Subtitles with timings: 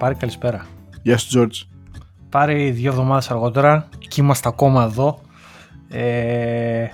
[0.00, 0.66] Πάρε καλησπέρα.
[1.02, 1.62] Γεια σου, Τζόρτζ.
[2.28, 5.20] Πάρε δύο εβδομάδες αργότερα και είμαστε ακόμα εδώ.
[5.88, 6.86] Ε...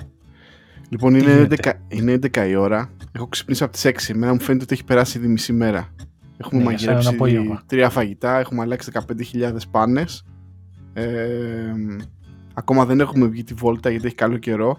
[0.88, 2.90] Λοιπόν, είναι 11, είναι 11 η ώρα.
[3.12, 3.90] Έχω ξυπνήσει από τις 6.
[4.08, 5.94] Εμένα μου φαίνεται ότι έχει περάσει ήδη μισή μέρα.
[6.36, 8.90] Έχουμε Ναι, μαγειρέψει για σένα τρία φαγητά, έχουμε αλλάξει
[9.32, 10.24] 15.000 πάνες.
[10.92, 11.06] Ε,
[12.54, 14.78] ακόμα δεν έχουμε βγει τη βόλτα γιατί έχει καλό καιρό.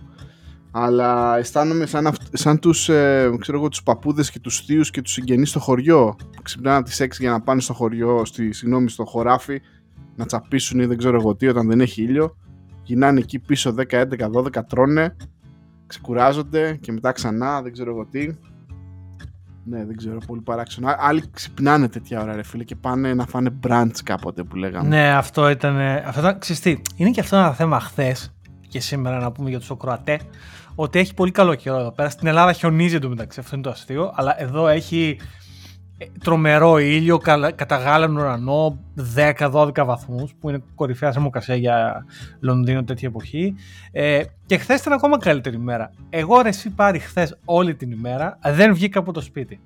[0.80, 5.02] Αλλά αισθάνομαι σαν, αυτ- σαν τους, ε, ξέρω εγώ, τους παππούδες και τους θείους και
[5.02, 6.16] τους συγγενείς στο χωριό.
[6.36, 9.62] που Ξυπνάνε από τις 6 για να πάνε στο χωριό, στη, συγγνώμη, στο χωράφι,
[10.16, 12.36] να τσαπίσουν ή δεν ξέρω εγώ τι όταν δεν έχει ήλιο.
[12.84, 15.16] Γυρνάνε εκεί πίσω 10, 11, 12, τρώνε,
[15.88, 18.28] ξεκουράζονται και μετά ξανά, δεν ξέρω εγώ τι.
[19.70, 20.88] Ναι, δεν ξέρω, πολύ παράξενο.
[20.90, 24.88] Α- Άλλοι ξυπνάνε τέτοια ώρα, ρε φίλε, και πάνε να φάνε brunch κάποτε που λέγαμε.
[24.88, 25.78] Ναι, αυτό ήταν.
[25.80, 28.34] Αυτό ήταν ξέρεις τι, είναι και αυτό ένα θέμα χθες
[28.68, 30.20] και σήμερα να πούμε για τους Οκροατές.
[30.80, 32.10] Ότι έχει πολύ καλό καιρό εδώ πέρα.
[32.10, 34.12] Στην Ελλάδα χιονίζει εντωμεταξύ, αυτό είναι το αστείο.
[34.16, 35.20] Αλλά εδώ έχει
[35.98, 38.80] ε, τρομερό ήλιο, καλα- κατά γάλανο ουρανό,
[39.16, 42.06] 10-12 βαθμούς, που είναι κορυφαία θερμοκρασία για
[42.40, 43.56] Λονδίνο τέτοια εποχή.
[43.92, 45.92] Ε, και χθες ήταν ακόμα καλύτερη ημέρα.
[46.10, 49.60] Εγώ ρε συ Πάρη χθες όλη την ημέρα, δεν βγήκα από το σπίτι.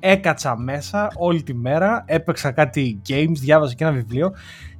[0.00, 4.32] Έκατσα μέσα όλη τη μέρα, έπαιξα κάτι games, διάβαζα και ένα βιβλίο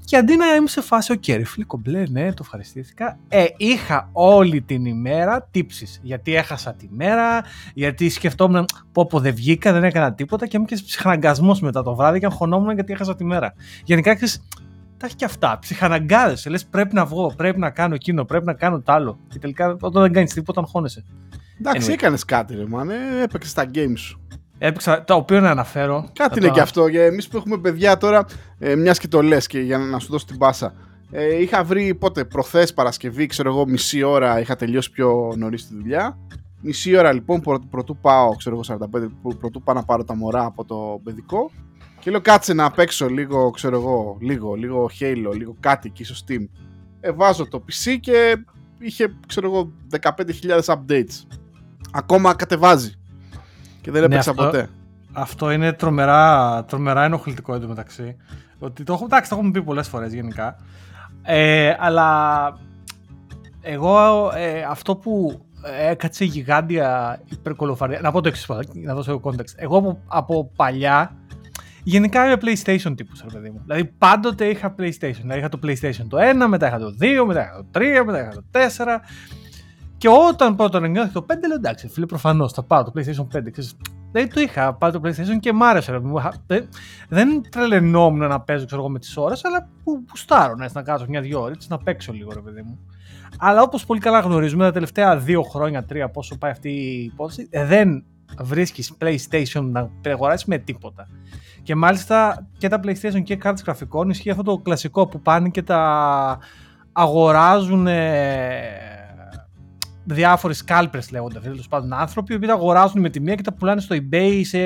[0.08, 3.18] και αντί να είμαι σε φάση, οκ, ρε φίλε κομπλέ, ναι, το ευχαριστήθηκα.
[3.28, 6.00] Ε, είχα όλη την ημέρα τύψεις.
[6.02, 10.64] Γιατί έχασα τη μέρα, γιατί σκεφτόμουν, πω πω δεν βγήκα, δεν έκανα τίποτα και μου
[10.64, 13.54] και ψυχαναγκασμός μετά το βράδυ και αγχωνόμουν γιατί έχασα τη μέρα.
[13.84, 14.46] Γενικά, ξέρεις,
[14.96, 15.58] τα έχει και αυτά.
[15.60, 16.50] Ψυχαναγκάδε.
[16.50, 19.18] Λες πρέπει να βγω, πρέπει να κάνω εκείνο, πρέπει να κάνω το άλλο.
[19.28, 21.04] Και τελικά όταν δεν κάνεις τίποτα, αγχώνεσαι.
[21.60, 21.92] Εντάξει, Anyway.
[21.92, 22.94] έκανες κάτι, ρε μάνε.
[23.22, 24.20] Έπαιξες τα games σου.
[24.58, 26.00] Έπαιξα, το οποίο να αναφέρω.
[26.12, 26.86] Κάτι θα είναι το- και αυτό.
[26.86, 28.24] Για εμείς που έχουμε παιδιά τώρα,
[28.58, 30.74] ε, μιας και το λες και για να σου δώσω την πάσα.
[31.10, 35.74] Ε, είχα βρει πότε, προχθές Παρασκευή, ξέρω εγώ, μισή ώρα είχα τελειώσει πιο νωρίς τη
[35.74, 36.18] δουλειά.
[36.60, 40.14] Μισή ώρα λοιπόν, πρω, πρωτού πάω, ξέρω εγώ, 45, πρω- πρωτού πάω να πάρω τα
[40.16, 41.50] μωρά από το παιδικό.
[42.00, 46.14] Και λέω κάτσε να παίξω λίγο, ξέρω εγώ, λίγο, λίγο Halo, λίγο κάτι εκεί στο
[46.26, 46.48] Steam.
[47.00, 48.36] Ε, βάζω το PC και
[48.78, 51.26] είχε, ξέρω εγώ, 15.000 updates.
[51.92, 52.92] Ακόμα κατεβάζει.
[53.88, 54.68] Και δεν Ναι, έπαιξα αυτό- ποτέ.
[55.12, 58.16] Αυτό είναι τρομερά, τρομερά ενοχλητικό εντωμεταξύ.
[58.58, 60.56] Ότι το, έχω- εντάξει, το έχουμε πει πολλές φορές γενικά.
[61.22, 62.52] Ε, αλλά
[63.60, 65.40] εγώ ε, αυτό που
[65.88, 68.00] έκατσε γιγάντια υπερκολοφαρία.
[68.00, 69.52] Να πω το εξής πρώτα, να δώσω context.
[69.56, 71.14] Εγώ από, από παλιά
[71.82, 73.60] γενικά είμαι PlayStation τύπου, ρε παιδί μου.
[73.66, 75.20] Δηλαδή πάντοτε είχα PlayStation.
[75.20, 78.20] Δηλαδή είχα το PlayStation το 1, μετά είχα το 2, μετά είχα το 3, μετά
[78.20, 79.00] είχα το 4.
[79.98, 83.50] Και όταν πρώτον εγκριняθεί το 5, λέω εντάξει, φίλε, προφανώς θα πάω το PlayStation 5.
[83.50, 83.76] Ξέρεις,
[84.12, 85.92] δεν το είχα πάρει το PlayStation και μ' άρεσε.
[85.92, 86.22] ρε παιδί μου.
[86.46, 86.68] Δεν,
[87.08, 91.06] δεν τρελαινόμουν να παίζω ξέρω εγώ, με τις ώρες, αλλά που πουστάρω να, να κάτσω
[91.08, 92.78] μια-δυο ώρες να παίξω λίγο, ρε παιδί μου.
[93.38, 97.48] Αλλά όπως πολύ καλά γνωρίζουμε, τα τελευταία δύο χρόνια, τρία, πόσο πάει αυτή η υπόθεση,
[97.50, 98.04] ε, δεν
[98.40, 101.08] βρίσκεις PlayStation να αγοράσεις με τίποτα.
[101.62, 105.62] Και μάλιστα και τα PlayStation και κάρτες γραφικών ισχύει αυτό το κλασικό που πάνε και
[105.62, 106.38] τα
[106.92, 108.87] αγοράζουν ε,
[110.14, 113.52] διάφοροι scalpers λέγονται τέλος πάντων άνθρωποι οι οποίοι τα αγοράζουν με τη μία και τα
[113.52, 114.58] πουλάνε στο eBay σε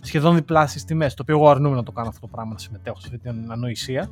[0.00, 3.00] σχεδόν διπλάσιες τιμές το οποίο εγώ αρνούμαι να το κάνω αυτό το πράγμα να συμμετέχω
[3.00, 4.10] σε αυτή την ανοησία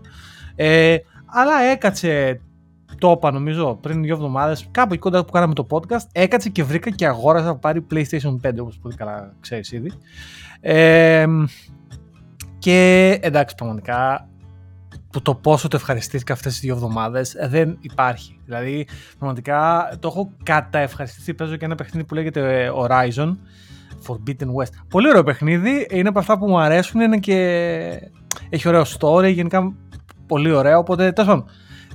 [0.57, 0.97] ε,
[1.27, 2.41] αλλά έκατσε
[2.99, 6.65] το είπα νομίζω πριν δύο εβδομάδες, κάπου εκεί κοντά που κάναμε το podcast, έκατσε και
[6.65, 9.93] βρήκα και αγόρασα να πάρει PlayStation 5, όπως πολύ καλά ξέρεις ήδη.
[10.61, 11.27] Ε,
[12.59, 14.29] και εντάξει, πραγματικά
[15.11, 18.41] που το πόσο το ευχαριστήθηκα αυτές τις δύο εβδομάδες ε, δεν υπάρχει.
[18.45, 18.87] Δηλαδή,
[19.19, 21.35] πραγματικά το έχω καταευχαριστηθεί.
[21.35, 23.37] Παίζω και ένα παιχνίδι που λέγεται ε, Horizon
[24.07, 24.73] Forbidden West.
[24.89, 25.87] Πολύ ωραίο παιχνίδι.
[25.91, 27.01] Είναι από αυτά που μου αρέσουν.
[27.01, 27.37] Είναι και
[28.49, 29.33] έχει ωραίο story.
[29.33, 29.75] Γενικά
[30.27, 30.79] πολύ ωραίο.
[30.79, 31.49] Οπότε, τέλος πάντων,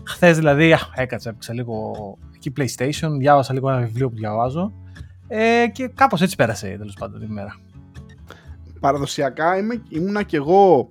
[0.03, 1.93] χθες δηλαδή α, έκατσα, έπαιξα λίγο
[2.35, 4.73] εκεί PlayStation, διάβασα λίγο ένα βιβλίο που διαβάζω.
[5.27, 7.59] Ε, και κάπως έτσι πέρασε τέλος πάντων η μέρα.
[8.79, 10.89] παραδοσιακά είμαι, ήμουνα κι εγώ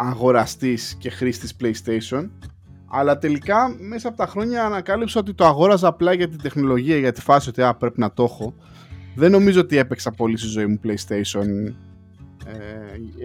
[0.00, 2.28] αγοραστής και χρήστης PlayStation
[2.90, 7.12] αλλά τελικά μέσα από τα χρόνια ανακάλυψα ότι το αγόραζα απλά για την τεχνολογία για
[7.12, 8.54] τη φάση ότι α, πρέπει να το έχω.
[9.14, 11.74] Δεν νομίζω ότι έπαιξα πολύ στη ζωή μου PlayStation.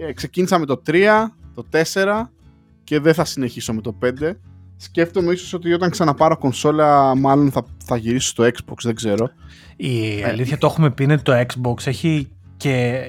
[0.06, 1.06] Ε, ξεκίνησα με το 3
[1.54, 2.22] το 4
[2.84, 4.32] και δεν θα συνεχίσω με το 5
[4.76, 9.30] σκέφτομαι ίσως ότι όταν ξαναπάρω κονσόλα μάλλον θα, θα γυρίσω στο Xbox δεν ξέρω.
[9.76, 13.02] Η αλήθεια το έχουμε πει είναι το Xbox έχει και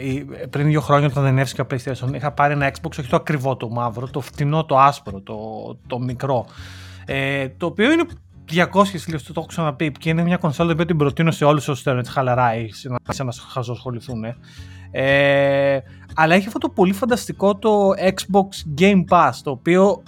[0.49, 3.69] πριν δύο χρόνια όταν δεν έβρισκα PlayStation είχα πάρει ένα Xbox, όχι το ακριβό το
[3.69, 5.35] μαύρο, το φτηνό, το άσπρο, το,
[5.87, 6.45] το μικρό.
[7.05, 8.03] Ε, το οποίο είναι
[8.51, 8.55] 200
[9.07, 11.99] λίρε, το έχω ξαναπεί, και είναι μια κονσόλα που την προτείνω σε όλους όσους θέλουν
[11.99, 12.69] έτσι χαλαρά ή
[13.09, 14.23] σε να χαζοσχοληθούν.
[14.91, 15.79] Ε,
[16.15, 20.03] αλλά έχει αυτό το πολύ φανταστικό το Xbox Game Pass, το οποίο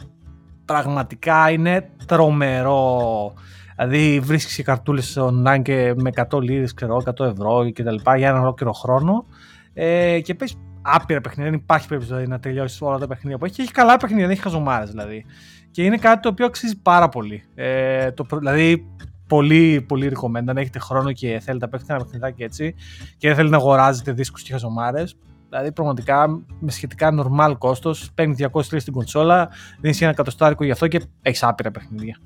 [0.65, 3.33] πραγματικά είναι τρομερό.
[3.77, 8.17] Δηλαδή βρίσκεις και καρτούλες online και με 100 λίρες, ξέρω, 100 ευρώ και τα λοιπά
[8.17, 9.25] για ένα ολόκληρο χρόνο
[9.73, 11.51] ε, και πες άπειρα παιχνίδια.
[11.51, 13.61] Δεν υπάρχει περίπτωση δηλαδή, να τελειώσεις όλα τα παιχνίδια που έχει.
[13.61, 15.25] Έχει καλά παιχνίδια, δεν έχει χαζομάρες δηλαδή.
[15.71, 17.43] Και είναι κάτι το οποίο αξίζει πάρα πολύ.
[17.55, 18.85] Ε, το, δηλαδή,
[19.27, 20.43] πολύ, πολύ recommend.
[20.47, 22.75] Αν έχετε χρόνο και θέλετε να παίξετε ένα παιχνιδάκι έτσι
[23.17, 25.17] και δεν θέλετε να αγοράζετε δίσκους και χαζομάρες.
[25.49, 26.27] Δηλαδή, πραγματικά
[26.59, 29.49] με σχετικά normal κόστος παίρνει 200 στην κονσόλα,
[29.79, 32.17] δίνεις ένα εκατοστάρικο γι' αυτό και έχεις άπειρα παιχνίδια.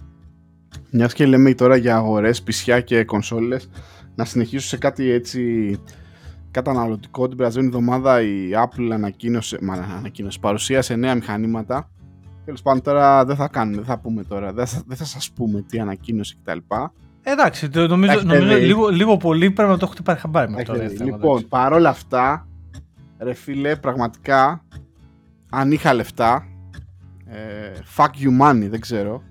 [0.91, 3.69] Μιας και λέμε τώρα για αγορές, πισιά και κονσόλες,
[4.15, 5.75] να συνεχίσω σε κάτι έτσι
[6.51, 7.27] καταναλωτικό.
[7.27, 11.89] Την περασμένη εβδομάδα η Apple ανακοίνωσε, μα, ανακοίνωσε παρουσίασε νέα μηχανήματα.
[12.45, 15.31] Τέλος πάντων, τώρα δεν θα κάνουμε, δεν θα πούμε τώρα, δεν θα, δεν θα σας
[15.31, 16.57] πούμε τι ανακοίνωσε κτλ.
[17.23, 21.03] Εντάξει, το, νομίζω, νομίζω λίγο, λίγο πολύ πρέπει να το έχετε πάρει χαμπάρι με αυτό.
[21.03, 22.47] Λοιπόν, παρόλα αυτά,
[23.19, 24.65] ρε φίλε, πραγματικά,
[25.49, 26.47] αν είχα λεφτά,
[27.25, 29.23] ε, fuck you money, δεν ξέρω,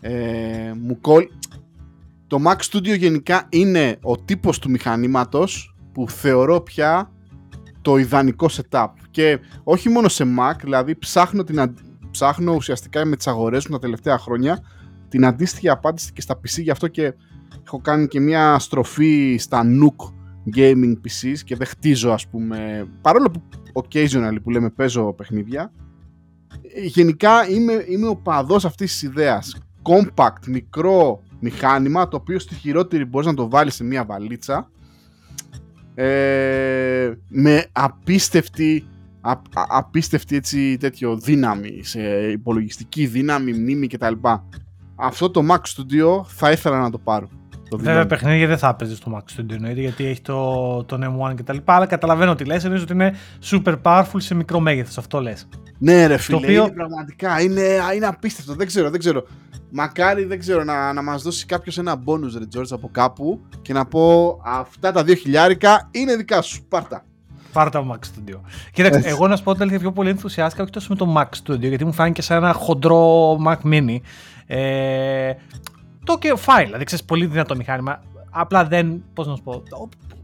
[0.00, 1.28] ε, μου κόλ...
[2.26, 7.10] Το Mac Studio γενικά είναι ο τύπος του μηχανήματος που θεωρώ πια
[7.82, 8.88] το ιδανικό setup.
[9.10, 11.74] Και όχι μόνο σε Mac, δηλαδή ψάχνω, την,
[12.10, 14.62] ψάχνω ουσιαστικά με τις αγορές μου τα τελευταία χρόνια
[15.08, 17.14] την αντίστοιχη απάντηση και στα PC, γι' αυτό και
[17.66, 20.12] έχω κάνει και μια στροφή στα Nook
[20.56, 23.42] gaming PCs και δεν χτίζω ας πούμε, παρόλο που
[23.72, 25.72] occasionally που λέμε παίζω παιχνίδια,
[26.86, 33.04] γενικά είμαι, είμαι ο παδός αυτής της ιδέας compact, μικρό μηχάνημα το οποίο στη χειρότερη
[33.04, 34.70] μπορείς να το βάλεις σε μια βαλίτσα
[35.94, 38.84] ε, με απίστευτη
[39.20, 39.32] α,
[39.68, 44.14] απίστευτη έτσι τέτοιο δύναμη σε υπολογιστική δύναμη, μνήμη κτλ.
[44.94, 47.28] Αυτό το Mac Studio θα ήθελα να το πάρω.
[47.70, 51.34] Το Βέβαια, παιχνίδια δεν θα έπαιζε στο Mac Studio εννοείται γιατί έχει το, τον M1
[51.36, 51.56] κτλ.
[51.64, 52.64] Αλλά καταλαβαίνω τι λες.
[52.64, 53.14] Νομίζω ότι είναι
[53.50, 54.98] super powerful σε μικρό μέγεθος.
[54.98, 55.48] Αυτό λες.
[55.78, 56.38] Ναι, ρε φίλε.
[56.38, 56.62] Το οποίο...
[56.62, 57.62] είναι, πραγματικά είναι,
[57.94, 58.54] είναι απίστευτο.
[58.54, 59.26] Δεν ξέρω, δεν ξέρω.
[59.70, 63.72] Μακάρι, δεν ξέρω, να, να μας δώσει κάποιος ένα bonus, ρε George, από κάπου και
[63.72, 66.64] να πω αυτά τα δύο χιλιάρικα είναι δικά σου.
[66.68, 67.04] Πάρτα.
[67.52, 68.40] Πάρτα από Mac Studio.
[68.72, 71.68] Κοίταξε, εγώ να σου πω ότι πιο πολύ ενθουσιάστηκα όχι τόσο με το Mac Studio,
[71.68, 73.96] γιατί μου φάνηκε σαν ένα χοντρό Mac Mini.
[74.46, 75.32] Ε,
[76.04, 78.02] το, ok φίλε, δηλαδή ξέρεις πολύ δυνατό μηχάνημα.
[78.30, 79.04] Απλά δεν.
[79.14, 79.62] Πώς να σου πω.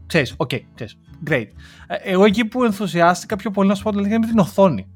[0.07, 0.97] Ξέρεις, ok, okay, ξέρεις,
[1.29, 1.45] great.
[1.87, 4.87] Ε, εγώ εκεί που ενθουσιάστηκα πιο πολύ να σου πω δηλαδή με την οθόνη.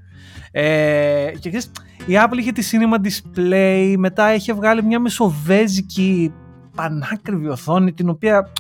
[0.52, 1.72] Ε, και ξέρεις,
[2.06, 6.34] η Apple είχε τη Cinema Display, μετά είχε βγάλει μια μεσοβέζικη
[6.76, 8.52] πανάκριβη οθόνη, την οποία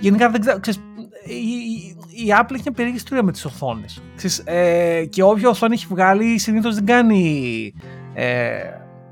[0.00, 0.80] γενικά δεν ξέρω, ξέρεις,
[1.24, 4.02] η, η Apple έχει μια περίεργη ιστορία με τις οθόνες.
[4.16, 7.74] Ξέρεις, ε, και όποια οθόνη έχει βγάλει συνήθως δεν κάνει
[8.14, 8.60] ε,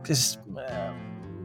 [0.00, 0.39] ξέρεις, ε,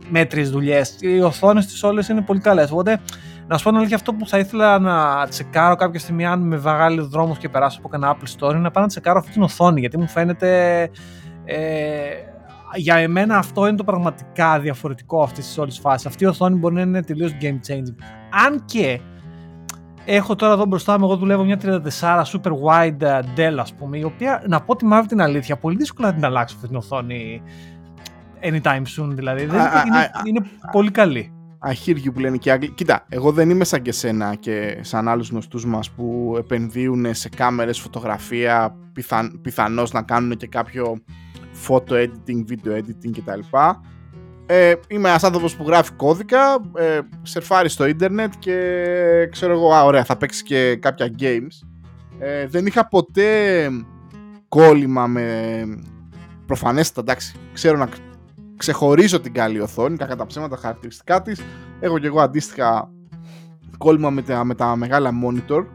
[0.09, 0.95] μέτριες δουλειές.
[0.99, 2.71] Οι οθόνες τις όλες είναι πολύ καλές.
[2.71, 2.99] Οπότε,
[3.47, 7.01] να σου πω αλήθεια, αυτό που θα ήθελα να τσεκάρω κάποια στιγμή, αν με βγάλει
[7.01, 9.79] δρόμος και περάσω από κανένα Apple Store, είναι να πάω να τσεκάρω αυτή την οθόνη.
[9.79, 10.81] Γιατί μου φαίνεται.
[11.45, 11.57] Ε,
[12.75, 16.05] για εμένα αυτό είναι το πραγματικά διαφορετικό αυτής της όλης φάσης.
[16.05, 17.95] Αυτή η οθόνη μπορεί να είναι τελείως game changing.
[18.45, 18.99] Αν και
[20.05, 23.97] έχω τώρα εδώ μπροστά μου, εγώ δουλεύω μια 34 super wide ε, Dell, ας πούμε,
[23.97, 26.77] η οποία να πω τη μαύρη την αλήθεια, πολύ δύσκολα να την αλλάξω αυτή την
[26.77, 27.41] οθόνη
[28.45, 29.45] anytime soon δηλαδή.
[29.45, 31.29] Δεν είναι, είναι πολύ καλή.
[31.59, 32.69] Αχύργιου που λένε και Άγγλοι.
[32.69, 37.29] Κοίτα, εγώ δεν είμαι σαν και σένα και σαν άλλους γνωστούς μας που επενδύουν σε
[37.29, 41.03] κάμερες, φωτογραφία, πιθαν, πιθανώς να κάνουν και κάποιο
[41.67, 43.39] photo editing, video editing κτλ.
[44.45, 48.57] Ε, είμαι ένας άνθρωπος που γράφει κώδικα, ε, σερφάρει στο ίντερνετ και
[49.31, 51.67] ξέρω εγώ, α, ωραία, θα παίξει και κάποια games.
[52.19, 53.69] Ε, δεν είχα ποτέ
[54.47, 55.63] κόλλημα με
[56.45, 57.87] προφανέστατα, εντάξει, ξέρω να
[58.57, 61.41] ξεχωρίζω την καλή οθόνη, κακά τα ψέματα χαρακτηριστικά της.
[61.79, 62.89] Έχω και εγώ αντίστοιχα
[63.77, 65.65] κόλλημα με τα, με τα μεγάλα monitor.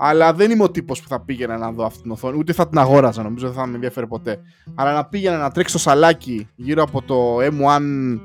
[0.00, 2.68] Αλλά δεν είμαι ο τύπος που θα πήγαινα να δω αυτή την οθόνη, ούτε θα
[2.68, 4.38] την αγόραζα νομίζω, δεν θα με ενδιαφέρει ποτέ.
[4.74, 8.18] Αλλά να πήγαινα να τρέξει το σαλάκι γύρω από το M1,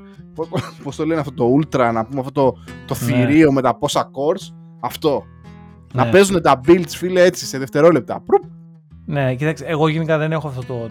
[0.82, 2.52] πώς το λένε αυτό το Ultra, να πούμε αυτό το,
[2.86, 3.06] το ναι.
[3.06, 5.24] θηρίο με τα πόσα cores, αυτό.
[5.92, 6.10] Να ναι.
[6.10, 8.22] παίζουν τα builds, φίλε, έτσι σε δευτερόλεπτα.
[9.06, 10.88] Ναι, κοιτάξτε, εγώ γενικά δεν έχω αυτό το.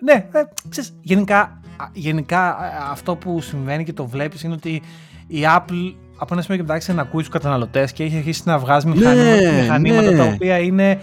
[0.00, 1.60] Ναι, ε, ξέρεις, γενικά
[1.92, 2.56] γενικά
[2.90, 4.82] αυτό που συμβαίνει και το βλέπεις είναι ότι
[5.26, 8.58] η Apple από ένα σημείο και μετά να ακούει τους καταναλωτές και έχει αρχίσει να
[8.58, 10.16] βγάζει ναι, μηχανήματα ναι.
[10.16, 11.00] τα οποία είναι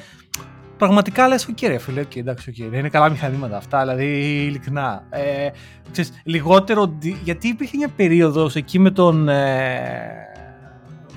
[0.77, 4.06] πραγματικά λες, οκ ρε φίλε, okay, εντάξει, okay, είναι καλά μηχανήματα αυτά, δηλαδή
[4.48, 5.03] ειλικρινά.
[5.10, 5.50] Ε,
[5.92, 10.33] ξέρεις, λιγότερο, γιατί υπήρχε μια περίοδος εκεί με τον, ε,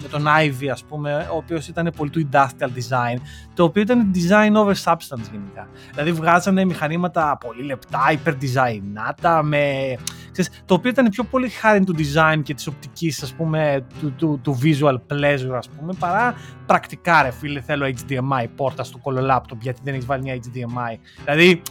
[0.02, 3.16] με τον Ive ας πούμε, ο οποίος ήταν πολύ του industrial design,
[3.54, 5.68] το οποίο ήταν design over substance γενικά.
[5.90, 9.94] Δηλαδή βγάζανε μηχανήματα πολύ λεπτά, υπερ-designάτα, με...
[10.32, 14.12] Ξέρεις, το οποίο ήταν πιο πολύ χάρη του design και της οπτικής ας πούμε, του,
[14.12, 16.34] του, του visual pleasure ας πούμε, παρά
[16.66, 20.98] πρακτικά ρε φίλε θέλω HDMI πόρτα στο κωλολάπτοπ γιατί δεν έχεις βάλει μια HDMI.
[21.24, 21.62] Δηλαδή,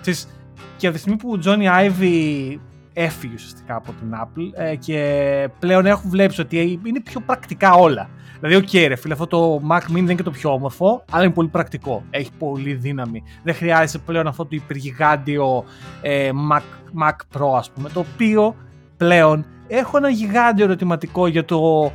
[0.00, 0.28] ξέρεις,
[0.76, 2.58] και από τη στιγμή που ο Jony Ive
[2.94, 8.08] έφυγε ουσιαστικά από την Apple ε, και πλέον έχουν βλέπει ότι είναι πιο πρακτικά όλα.
[8.40, 11.04] Δηλαδή, ok, okay, ρε φίλε, αυτό το Mac Mini δεν είναι και το πιο όμορφο,
[11.10, 12.04] αλλά είναι πολύ πρακτικό.
[12.10, 13.22] Έχει πολύ δύναμη.
[13.42, 15.64] Δεν χρειάζεται πλέον αυτό το υπεργιγάντιο
[16.02, 16.62] ε, Mac,
[17.02, 18.56] Mac Pro, ας πούμε, το οποίο
[18.96, 21.92] πλέον έχω ένα γιγάντιο ερωτηματικό για το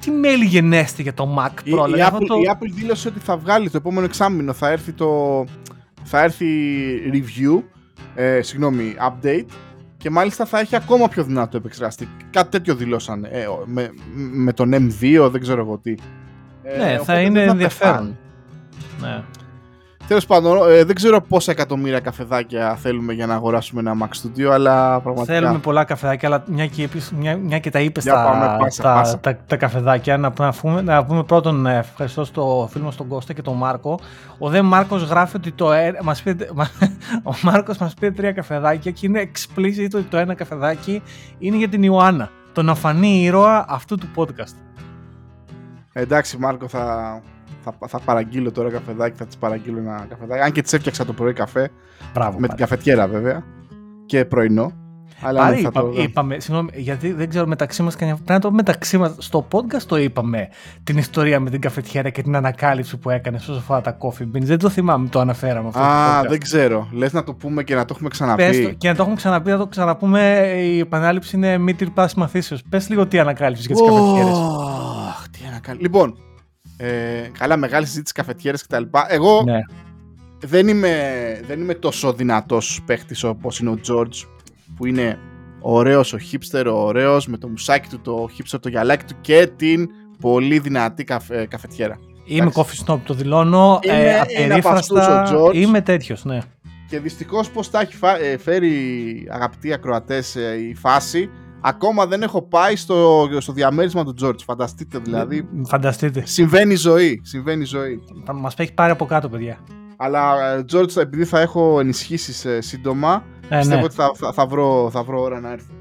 [0.00, 1.64] τι μέλη γενέστε για το Mac Pro.
[1.64, 2.34] Η, η, δηλαδή, Apple, το...
[2.34, 5.44] η Apple δήλωσε ότι θα βγάλει το επόμενο εξάμεινο, θα έρθει, το,
[6.02, 6.46] θα έρθει
[7.12, 7.62] review,
[8.14, 9.46] ε, συγγνώμη, update
[9.96, 12.08] και μάλιστα θα έχει ακόμα πιο δυνατό επεξεργαστή.
[12.30, 15.94] Κάτι τέτοιο δηλώσαν ε, με, με τον M2, δεν ξέρω εγώ τι.
[16.62, 18.18] Ε, ναι, θα είναι ενδιαφέρον.
[19.00, 19.22] Ναι.
[20.06, 24.44] Τέλος πάντων, ε, δεν ξέρω πόσα εκατομμύρια καφεδάκια θέλουμε για να αγοράσουμε ένα Mac Studio,
[24.44, 25.38] αλλά πραγματικά.
[25.38, 29.56] Θέλουμε πολλά καφεδάκια, αλλά μια και, μια, μια και τα είπες τα, τα, τα, τα,
[29.56, 33.42] καφεδάκια, να, να, πούμε, να πούμε πρώτον ε, ευχαριστώ στο φίλο μας τον Κώστα και
[33.42, 33.98] τον Μάρκο.
[34.38, 36.46] Ο δε Μάρκος γράφει ότι το, ε, μας πήρε,
[37.30, 41.02] ο Μάρκος μας πήρε τρία καφεδάκια και είναι explicit ότι το ένα καφεδάκι
[41.38, 42.30] είναι για την Ιωάννα.
[42.52, 44.54] Τον αφανή ήρωα αυτού του podcast.
[45.92, 47.20] Εντάξει, Μάρκο, θα,
[47.72, 50.42] θα, θα παραγγείλω τώρα καφεδάκι, θα της παραγγείλω ένα καφεδάκι.
[50.42, 51.70] Αν και της έφτιαξα το πρωί καφέ.
[52.14, 53.42] Μπράβο, με την καφετιέρα βέβαια.
[54.06, 54.72] Και πρωινό.
[55.22, 55.92] Αλλά Άρα, είπα, το...
[55.96, 59.14] είπαμε, συγγνώμη, γιατί δεν ξέρω μεταξύ μας, πρέπει να το μεταξύ μας.
[59.18, 60.48] Στο podcast το είπαμε
[60.84, 64.42] την ιστορία με την καφετιέρα και την ανακάλυψη που έκανες όσο αφορά τα coffee beans.
[64.42, 65.80] Δεν το θυμάμαι, το αναφέραμε αυτό.
[65.80, 66.88] Α, δεν ξέρω.
[66.92, 68.42] Λες να το πούμε και να το έχουμε ξαναπεί.
[68.42, 70.52] Πες το, και να το έχουμε ξαναπεί, να το ξαναπούμε.
[70.56, 72.58] Η επανάληψη είναι μη πάση μαθήσεω.
[72.68, 74.38] Πες λίγο τι ανακάλυψη για τις oh, καφετιέρες.
[75.30, 75.86] Τι ανακάλυψη.
[75.86, 76.16] Λοιπόν,
[76.76, 78.82] ε, καλά, μεγάλη συζήτηση καφετιέρες κτλ.
[79.08, 79.60] Εγώ ναι.
[80.40, 80.94] δεν, είμαι,
[81.46, 84.26] δεν είμαι τόσο δυνατός παίχτης όπως είναι ο George
[84.76, 85.18] που είναι
[85.60, 89.50] ωραίος ο hipster, ο ωραίος με το μουσάκι του, το hipster, το γυαλάκι του και
[89.56, 89.88] την
[90.20, 91.98] πολύ δυνατή καφε, καφετιέρα.
[92.24, 93.78] Είμαι coffee snob, το δηλώνω.
[93.82, 96.38] Είμαι, ε, ο Είμαι τέτοιος, ναι.
[96.88, 101.30] Και δυστυχώς πώς τα έχει ε, φέρει αγαπητοί ακροατές ε, η φάση,
[101.68, 104.38] Ακόμα δεν έχω πάει στο, στο διαμέρισμα του George.
[104.44, 105.48] Φανταστείτε δηλαδή.
[105.64, 106.26] Φανταστείτε.
[106.26, 107.20] Συμβαίνει ζωή.
[107.24, 108.02] Συμβαίνει ζωή.
[108.34, 109.58] Μας έχει πάρει από κάτω, παιδιά.
[109.96, 113.84] Αλλά ε, George, επειδή θα έχω ενισχύσει ε, σύντομα, ε, πιστεύω ναι.
[113.84, 115.72] ότι θα, θα, θα, βρω, θα βρω ώρα να έρθω.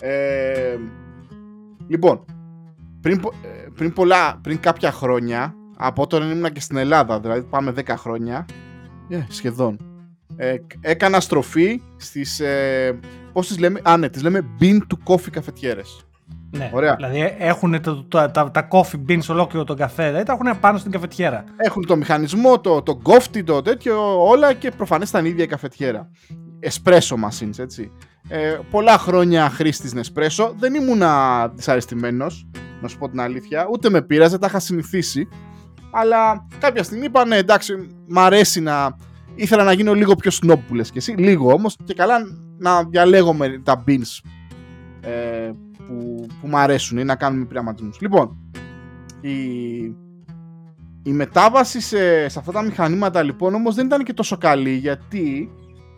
[0.00, 0.76] Ε,
[1.88, 2.24] λοιπόν,
[3.00, 7.72] πριν, ε, πριν, πολλά, πριν κάποια χρόνια, από όταν ήμουν και στην Ελλάδα, δηλαδή πάμε
[7.76, 8.46] 10 χρόνια,
[9.10, 9.78] yeah, σχεδόν,
[10.36, 12.98] ε, έκανα στροφή στις, ε,
[13.32, 16.06] πώς τις λέμε, α ναι, τις λέμε bean to coffee καφετιέρες.
[16.50, 16.94] Ναι, Ωραία.
[16.94, 20.78] δηλαδή έχουν το, το, τα, τα coffee beans ολόκληρο τον καφέ, δηλαδή τα έχουν πάνω
[20.78, 21.44] στην καφετιέρα.
[21.56, 26.10] Έχουν το μηχανισμό, το, το κόφτη, το τέτοιο, όλα και προφανές τα ίδια η καφετιέρα.
[26.60, 27.92] Espresso machines, έτσι.
[28.28, 32.48] Ε, πολλά χρόνια χρήστης Nespresso, δεν ήμουνα δυσαρεστημένος,
[32.80, 35.28] να σου πω την αλήθεια, ούτε με πείραζε, τα είχα συνηθίσει.
[35.92, 37.72] Αλλά κάποια στιγμή είπαν εντάξει,
[38.08, 38.96] μ' αρέσει να
[39.36, 42.18] ήθελα να γίνω λίγο πιο snob που λες και εσύ, λίγο όμως και καλά
[42.58, 44.20] να διαλέγω τα beans
[45.00, 45.50] ε,
[45.86, 48.00] που, που μου αρέσουν ή να κάνουμε πειραματισμούς.
[48.00, 48.36] Λοιπόν,
[49.20, 49.36] η,
[51.02, 55.50] η μετάβαση σε, σε αυτά τα μηχανήματα λοιπόν όμως δεν ήταν και τόσο καλή γιατί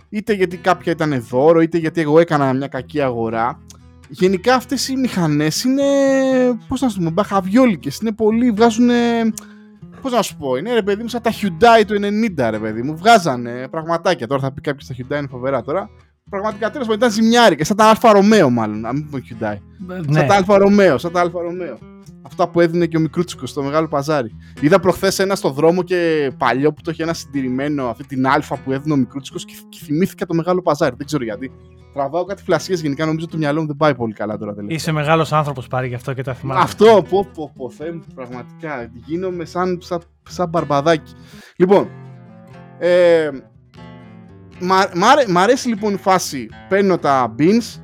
[0.09, 3.63] είτε γιατί κάποια ήταν δώρο είτε γιατί εγώ έκανα μια κακή αγορά
[4.09, 5.83] γενικά αυτές οι μηχανές είναι
[6.69, 8.89] πώς να σου πούμε μπαχαβιόλικες είναι πολύ βγάζουν
[10.03, 12.83] Πώς να σου πω, είναι ρε παιδί μου σαν τα Hyundai του 90 ρε παιδί
[12.83, 12.97] μου.
[12.97, 14.27] Βγάζανε πραγματάκια.
[14.27, 15.91] Τώρα θα πει κάποιος τα Hyundai είναι φοβερά τώρα.
[16.31, 17.65] Πραγματικά τέλος πάντων ήταν ζημιάρικα.
[17.65, 18.81] Σαν τα Alfa Romeo μάλλον.
[18.81, 19.57] Να μην πω Hyundai.
[19.87, 20.19] Ναι.
[20.19, 21.79] Σαν τα Alfa Romeo, σαν τα Alfa Romeo.
[22.23, 24.37] Αυτά που έδινε και ο Μικρούτσικος στο μεγάλο παζάρι.
[24.61, 28.57] Είδα προχθές ένα στο δρόμο και παλιό που το είχε ένα συντηρημένο αυτή την Αλφα
[28.57, 30.95] που έδινε ο Μικρούτσικος και, και θυμήθηκα το μεγάλο παζάρι.
[30.99, 31.53] Δεν ξέρω γιατί.
[31.93, 33.05] Τραβάω κάτι φλασίες γενικά.
[33.05, 34.77] Νομίζω ότι το μυαλό μου δεν πάει πολύ καλά τώρα τελευταία.
[34.77, 36.61] Είσαι μεγάλος άνθρωπος Πάρη γι' αυτό και τα θυμάμαι.
[36.61, 38.91] Αυτό, πω, πω, πω, μου, πραγματικά.
[38.93, 41.13] Γίνομαι σαν, σαν, σαν μπαρμπαδάκι.
[41.57, 41.89] Λοιπόν,
[42.79, 43.31] ε,
[45.29, 46.49] μ' αρέσει λοιπόν η φάση.
[46.69, 47.81] Παίρνω τα beans,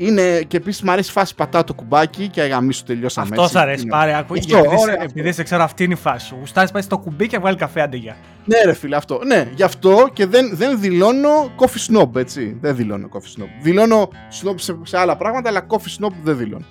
[0.00, 3.28] είναι και επίσης μου αρέσει η φάση πατάω το κουμπάκι και αγαμίσου τελειώσαμε.
[3.30, 4.16] Αυτός σ' αρέσει πάρε.
[4.16, 6.36] Ακού, αυτό, επειδή, ωραία, επειδή σε ξέρω αυτή είναι η φάση σου.
[6.38, 8.16] Γουστάρεις πάει στο κουμπί και βγάλει καφέ αντίγεια.
[8.44, 9.20] Ναι, ρε φίλε, αυτό.
[9.24, 12.56] Ναι, γι' αυτό και δεν, δεν δηλώνω coffee snob, έτσι.
[12.60, 13.48] Δεν δηλώνω coffee snob.
[13.62, 14.08] Δηλώνω
[14.42, 16.66] snob σε, σε άλλα πράγματα, αλλά coffee snob δεν δηλώνω.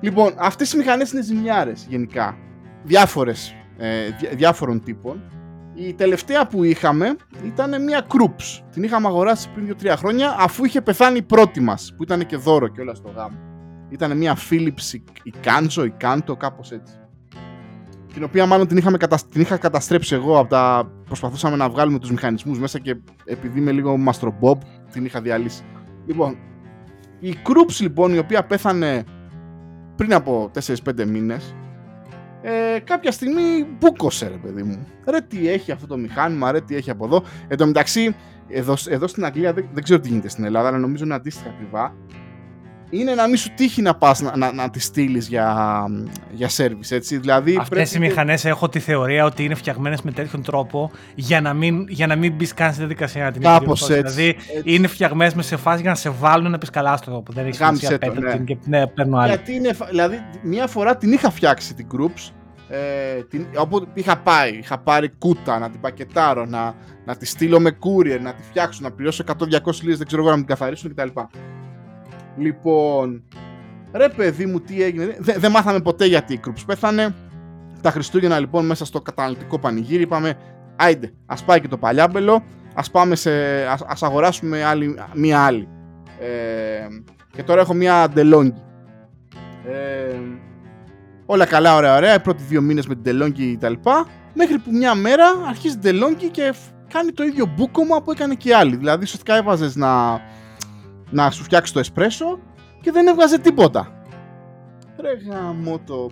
[0.00, 2.36] Λοιπόν, αυτές οι μηχανές είναι ζημιάρες γενικά.
[2.84, 3.54] Διάφορες.
[3.78, 3.88] Ε,
[4.34, 5.22] διάφορων τύπων.
[5.78, 8.62] Η τελευταία που είχαμε ήταν μια Krups.
[8.72, 12.36] Την είχαμε αγοράσει πριν 2-3 χρόνια αφού είχε πεθάνει η πρώτη μας, που ήταν και
[12.36, 13.36] δώρο και όλα στο γάμο.
[13.88, 16.94] Ήταν μια Philips η Kanzo, η Kanto, κάπως έτσι.
[18.12, 18.98] Την οποία μάλλον την, είχαμε
[19.30, 20.90] την είχα καταστρέψει εγώ από τα.
[21.04, 24.60] Προσπαθούσαμε να βγάλουμε τους μηχανισμούς μέσα και επειδή είμαι λίγο μαστρομπομπ,
[24.92, 25.62] την είχα διαλύσει.
[26.06, 26.36] Λοιπόν,
[27.20, 29.04] η Krups λοιπόν η οποία πέθανε
[29.96, 30.50] πριν από
[30.84, 31.54] 4-5 μήνες
[32.48, 34.86] ε, κάποια στιγμή μπούκωσε ρε παιδί μου.
[35.06, 37.22] Ρε τι έχει αυτό το μηχάνημα, ρε τι έχει από εδώ.
[37.48, 38.14] Εν τω μεταξύ
[38.48, 41.48] εδώ, εδώ στην Αγγλία δεν, δεν ξέρω τι γίνεται στην Ελλάδα, αλλά νομίζω είναι αντίστοιχα
[41.48, 41.94] ακριβά
[42.90, 45.54] είναι να μην σου τύχει να πας να, να, να τη στείλεις για,
[46.30, 47.18] για service, έτσι.
[47.18, 48.04] Δηλαδή, Αυτές πρέπει...
[48.04, 52.06] οι μηχανές έχω τη θεωρία ότι είναι φτιαγμένες με τέτοιον τρόπο για να μην, για
[52.06, 54.74] να μην μπεις καν στη διαδικασία να την Κάπως έτσι, Δηλαδή έτσι.
[54.74, 57.32] είναι φτιαγμένες με σε φάση για να σε βάλουν να πεις καλά στο τρόπο.
[57.32, 58.32] Δεν έχει σημασία πέτω ναι.
[58.32, 59.28] την και ναι, παίρνω άλλη.
[59.28, 62.32] Γιατί είναι, δηλαδή μια φορά την είχα φτιάξει την groups
[62.68, 66.74] ε, την, όπου είχα πάει, είχα πάρει κούτα να την πακετάρω, να,
[67.04, 69.34] να τη στείλω με courier, να τη φτιάξω, να πληρώσω 100-200
[69.82, 71.08] λίρες, δεν ξέρω εγώ να την καθαρίσουν κτλ.
[72.36, 73.22] Λοιπόν,
[73.92, 75.16] ρε παιδί μου, τι έγινε.
[75.18, 77.14] Δεν δε μάθαμε ποτέ γιατί η Κρουπς πέθανε.
[77.80, 80.36] Τα Χριστούγεννα λοιπόν μέσα στο καταναλωτικό πανηγύρι είπαμε
[80.76, 83.30] Άιντε, ας πάει και το παλιάμπελο, ας, πάμε σε,
[83.66, 85.68] ας, ας αγοράσουμε άλλη, μία άλλη.
[86.20, 86.86] Ε,
[87.32, 88.52] και τώρα έχω μία DeLonghi.
[89.68, 90.18] Ε,
[91.26, 92.14] όλα καλά, ωραία, ωραία.
[92.14, 94.06] Οι πρώτοι δύο μήνες με την DeLonghi και τα λοιπά.
[94.34, 96.54] Μέχρι που μια μέρα αρχίζει DeLonghi και
[96.92, 98.76] κάνει το ίδιο μπούκομα που έκανε και οι άλλοι.
[98.76, 100.20] Δηλαδή, ουσιαστικά έβαζες να
[101.10, 102.38] να σου φτιάξει το εσπρέσο
[102.80, 104.02] και δεν έβγαζε τίποτα.
[105.00, 106.10] Ρε γαμώτο.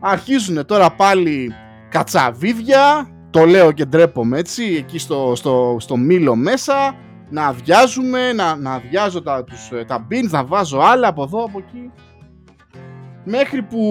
[0.00, 1.52] Αρχίζουν τώρα πάλι
[1.88, 6.94] κατσαβίδια, το λέω και ντρέπομαι έτσι, εκεί στο, στο, στο μήλο μέσα,
[7.30, 11.58] να αδειάζουμε, να, να αδειάζω τα, τους, τα beans, να βάζω άλλα από εδώ, από
[11.58, 11.90] εκεί.
[13.24, 13.82] Μέχρι που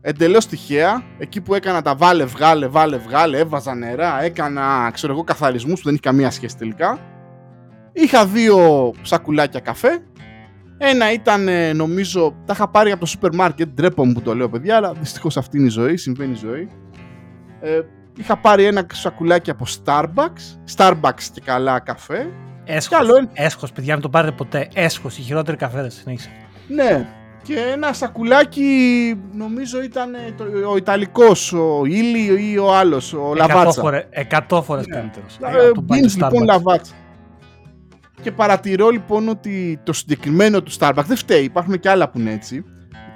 [0.00, 5.24] εντελώς τυχαία, εκεί που έκανα τα βάλε, βγάλε, βάλε, βγάλε, έβαζα νερά, έκανα, ξέρω εγώ,
[5.24, 6.98] καθαρισμούς που δεν έχει καμία σχέση τελικά
[7.92, 10.02] Είχα δύο σακουλάκια καφέ.
[10.78, 13.68] Ένα ήταν, ε, νομίζω, τα είχα πάρει από το σούπερ μάρκετ.
[13.68, 16.68] Ντρέπομαι που το λέω, παιδιά, αλλά δυστυχώς αυτή είναι η ζωή, συμβαίνει η ζωή.
[17.60, 17.80] Ε,
[18.16, 20.74] είχα πάρει ένα σακουλάκι από Starbucks.
[20.76, 22.30] Starbucks και καλά καφέ.
[22.64, 24.68] Έσχος, έσχος παιδιά, μην το πάρετε ποτέ.
[24.74, 26.30] Έσχος, η χειρότερη καφέ δεν συνέχισε.
[26.68, 27.08] Ναι,
[27.42, 28.68] και ένα σακουλάκι
[29.32, 34.04] νομίζω ήταν το, ο Ιταλικός, ο Ήλι ή ο άλλος, ο Λαβάτσα.
[34.10, 34.96] Εκατό φορές ναι.
[34.96, 35.38] καλύτερος.
[35.40, 36.94] Ε, λοιπόν Λαβάτσα
[38.20, 42.32] και παρατηρώ λοιπόν ότι το συγκεκριμένο του Starbucks δεν φταίει, υπάρχουν και άλλα που είναι
[42.32, 42.64] έτσι.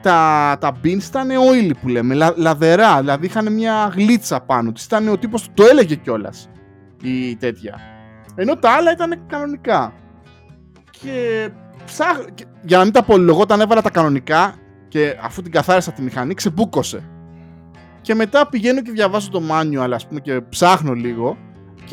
[0.03, 4.81] Τα, τα beans ήταν oily που λέμε, λα, λαδερά, δηλαδή είχαν μια γλίτσα πάνω του.
[4.85, 6.49] Ήταν ο τύπος το έλεγε κιόλας
[7.03, 7.81] η τέτοια.
[8.35, 9.93] Ενώ τα άλλα ήταν κανονικά.
[10.91, 11.49] Και,
[11.85, 12.19] ψάχ...
[12.63, 14.55] για να μην τα απολογώ, όταν έβαλα τα κανονικά
[14.89, 17.09] και αφού την καθάρισα τη μηχανή, ξεμπούκωσε.
[18.01, 21.37] Και μετά πηγαίνω και διαβάζω το manual, ας πούμε, και ψάχνω λίγο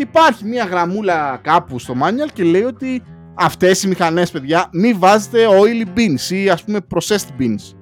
[0.02, 4.94] και υπάρχει μια γραμμούλα κάπου στο manual και λέει ότι αυτές οι μηχανές παιδιά μη
[4.94, 7.76] βάζετε oily beans ή ας πούμε processed beans.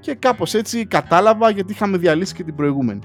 [0.00, 3.00] Και κάπως έτσι κατάλαβα γιατί είχαμε διαλύσει και την προηγούμενη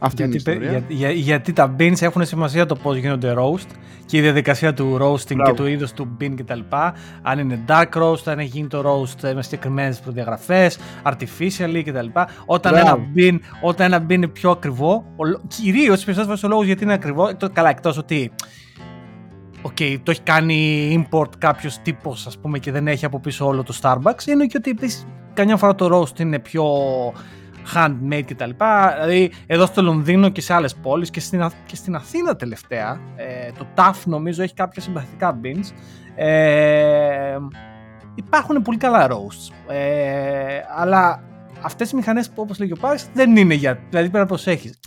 [0.00, 0.84] αυτή γιατί, είναι η ιστορία.
[0.88, 3.68] Για, για, γιατί τα beans έχουν σημασία το πώς γίνονται roast
[4.06, 5.50] και η διαδικασία του roasting Μπράβο.
[5.50, 6.60] και του είδους του bean κτλ.
[7.22, 12.06] Αν είναι dark roast, αν έχει γίνει το roast με συγκεκριμένες προδιαγραφές, artificially κτλ.
[12.46, 15.04] Όταν ένα, bean, όταν ένα bean είναι πιο ακριβό,
[15.48, 18.32] κυρίως στις περισσότερες φορές ο λόγος γιατί είναι ακριβό, καλά εκτός ότι
[19.62, 23.46] Ok, okay, το έχει κάνει import κάποιος τύπος, ας πούμε, και δεν έχει από πίσω
[23.46, 24.26] όλο το Starbucks.
[24.26, 26.64] Είναι και ότι επίσης καμιά φορά το roast είναι πιο
[27.74, 28.50] handmade κτλ.
[28.94, 33.52] Δηλαδή εδώ στο Λονδίνο και σε άλλες πόλεις και στην, και στην Αθήνα τελευταία ε,
[33.58, 35.66] το TAF νομίζω έχει κάποια συμπαθητικά beans.
[36.14, 37.38] Ε,
[38.14, 39.72] υπάρχουν πολύ καλά roasts.
[39.74, 41.22] Ε, αλλά
[41.62, 44.80] αυτές οι μηχανές που όπως λέγει ο Πάρης δεν είναι για, δηλαδή πρέπει να προσέχεις.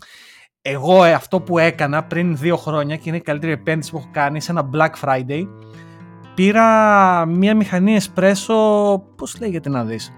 [0.62, 4.10] Εγώ ε, αυτό που έκανα πριν δύο χρόνια και είναι η καλύτερη επένδυση που έχω
[4.12, 5.48] κάνει σε ένα Black Friday
[6.36, 8.56] πήρα μια μηχανή espresso
[9.15, 10.13] πώς λέγεται να δεις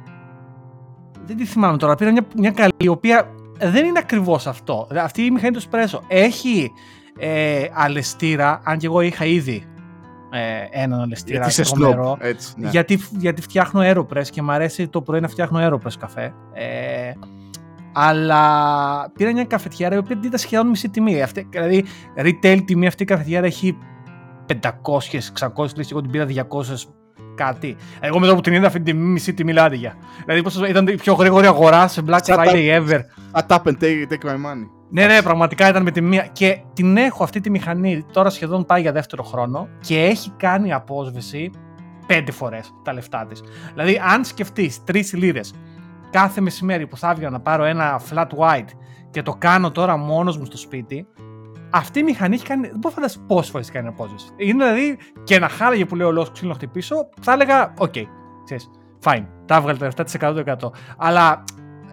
[1.25, 4.87] δεν τη θυμάμαι τώρα, πήρα μια, μια καλή, η οποία δεν είναι ακριβώς αυτό.
[4.95, 6.71] Αυτή η μηχανή του Espresso έχει
[7.19, 9.63] ε, αλεστήρα, αν και εγώ είχα ήδη
[10.31, 12.69] ε, έναν αλεστήρα γιατί τρομερό, έτσι, ναι.
[12.69, 16.33] γιατί, γιατί φτιάχνω Aeropress και μου αρέσει το πρωί να φτιάχνω Aeropress καφέ.
[16.53, 17.11] Ε,
[17.93, 21.21] αλλά πήρα μια καφετιέρα η οποία ήταν σχεδόν μισή τιμή.
[21.21, 21.85] Αυτή, δηλαδή,
[22.17, 23.77] retail τιμή αυτή η καφετιέρα έχει
[24.47, 24.61] 500-600
[25.75, 26.63] λίστε, εγώ την πήρα 200
[27.35, 27.75] κάτι.
[27.99, 29.95] Εγώ με το που την είδα αυτή τη μισή τιμή λάδια.
[30.23, 32.99] Δηλαδή πώς ήταν η πιο γρήγορη αγορά σε Black Friday ever.
[33.33, 34.69] Shut up and take, take my money.
[34.89, 36.27] Ναι, ναι, πραγματικά ήταν με τη μία.
[36.31, 40.73] Και την έχω αυτή τη μηχανή τώρα σχεδόν πάει για δεύτερο χρόνο και έχει κάνει
[40.73, 41.51] απόσβεση
[42.07, 43.43] πέντε φορές τα λεφτά της.
[43.73, 45.53] Δηλαδή, αν σκεφτείς τρεις λίρες
[46.09, 48.69] κάθε μεσημέρι που θα έβγαινα να πάρω ένα flat white
[49.09, 51.07] και το κάνω τώρα μόνος μου στο σπίτι,
[51.75, 52.61] αυτή η μηχανή έχει κάνει.
[52.61, 54.27] Δεν μπορώ να φανταστώ πόσες φορές έχει κάνει απόσβεση.
[54.37, 57.93] Είναι δηλαδή και να χάλαγε που λέει ο λόγο ξύλο να χτυπήσω, θα έλεγα: Ok,
[57.95, 58.03] okay,
[58.43, 58.69] ξέρεις,
[59.03, 60.71] fine, τα έβγαλε τα λεφτά της 100%.
[60.97, 61.43] Αλλά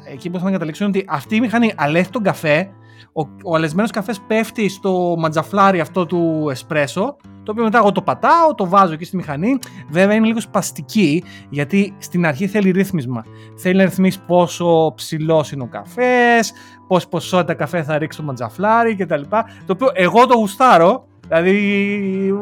[0.05, 2.71] εκεί που θέλω να καταλήξω είναι ότι αυτή η μηχανή αλέθει τον καφέ,
[3.13, 8.03] ο, ο αλεσμένος καφές πέφτει στο ματζαφλάρι αυτό του εσπρέσο, το οποίο μετά εγώ το
[8.03, 9.59] πατάω, το βάζω εκεί στη μηχανή.
[9.89, 13.25] Βέβαια είναι λίγο σπαστική, γιατί στην αρχή θέλει ρύθμισμα.
[13.57, 16.53] Θέλει να ρυθμίσει πόσο ψηλός είναι ο καφές,
[16.93, 19.21] πόση ποσότητα καφέ θα ρίξει το ματζαφλάρι κτλ.
[19.31, 21.53] Το οποίο εγώ το γουστάρω, Δηλαδή,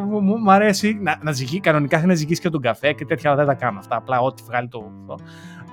[0.08, 3.04] μου, μου- μου αρέσει να, να ζυγεί, κανονικά θέλει να ζυγίσει και τον καφέ και
[3.04, 3.96] τέτοια δεν τα κάνω αυτά.
[3.96, 4.90] Απλά ό,τι βγάλει το.
[5.00, 5.24] αυτό.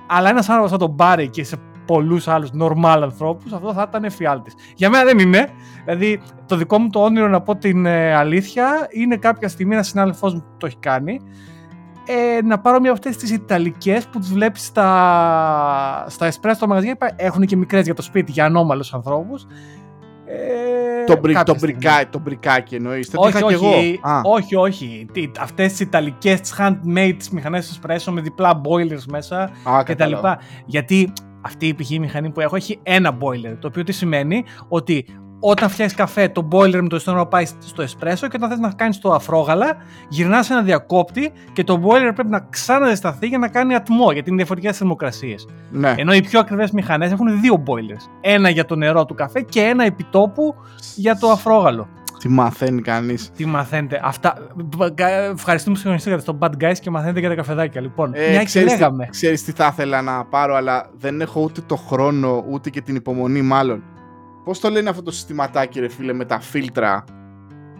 [0.06, 4.04] Αλλά ένας άνθρωπος θα τον πάρει και σε πολλούς άλλους normal ανθρώπους, αυτό θα ήταν
[4.04, 4.54] εφιάλτης.
[4.74, 5.48] Για μένα δεν είναι.
[5.84, 9.86] Δηλαδή, το δικό μου το όνειρο να πω την ε, αλήθεια είναι κάποια στιγμή ένας
[9.88, 11.20] συνάδελφός μου που το έχει κάνει.
[12.10, 16.66] Ε, να πάρω μια από αυτές τις Ιταλικές που τις βλέπεις στα, στα εσπρέσο στο
[16.66, 16.92] μαγαζί.
[17.16, 19.46] Έχουν και μικρές για το σπίτι, για ανώμαλους ανθρώπους.
[20.26, 21.74] Ε, Το, μπρι, κάποια το, στιγμή.
[21.78, 23.10] μπρικάκι, το μπρικάκι εννοείς.
[23.10, 23.68] Το Όχι, είχα κι εγώ.
[23.68, 25.06] όχι, Α, όχι, όχι.
[25.12, 29.60] Τι, αυτές τις ιταλικές, τις handmade, τις μηχανές espresso με διπλά boilers μέσα α, και
[29.64, 30.28] τα κατάλαβα.
[30.30, 30.38] λοιπά.
[30.66, 31.90] Γιατί αυτή η π.χ.
[31.90, 35.04] μηχανή που έχω έχει ένα boiler, το οποίο τι σημαίνει ότι
[35.40, 38.72] όταν φτιάχνει καφέ, το boiler με το ιστόνομα πάει στο εσπρέσο και όταν θες να
[38.72, 39.76] κάνεις το αφρόγαλα,
[40.08, 44.28] γυρνάς σε ένα διακόπτη και το boiler πρέπει να ξαναζεσταθεί για να κάνει ατμό, γιατί
[44.28, 45.48] είναι διαφορετικές θερμοκρασίες.
[45.70, 45.94] Ναι.
[45.96, 48.10] Ενώ οι πιο ακριβές μηχανές έχουν δύο boilers.
[48.20, 50.54] Ένα για το νερό του καφέ και ένα επιτόπου
[50.96, 51.88] για το αφρόγαλο.
[52.18, 53.30] Τι μαθαίνει κανείς.
[53.36, 54.00] Τι μαθαίνετε.
[54.04, 54.34] Αυτά.
[55.32, 57.80] Ευχαριστούμε που συγχωρηθήκατε στο Bad Guys και μαθαίνετε για τα καφεδάκια.
[57.80, 59.06] Λοιπόν, Ε, μια και ξέρεις, τι, λέγαμε.
[59.10, 62.94] ξέρεις τι θα ήθελα να πάρω, αλλά δεν έχω ούτε το χρόνο, ούτε και την
[62.94, 63.82] υπομονή μάλλον.
[64.48, 67.04] Πώς το λένε αυτό το συστηματάκι ρε φίλε με τα φίλτρα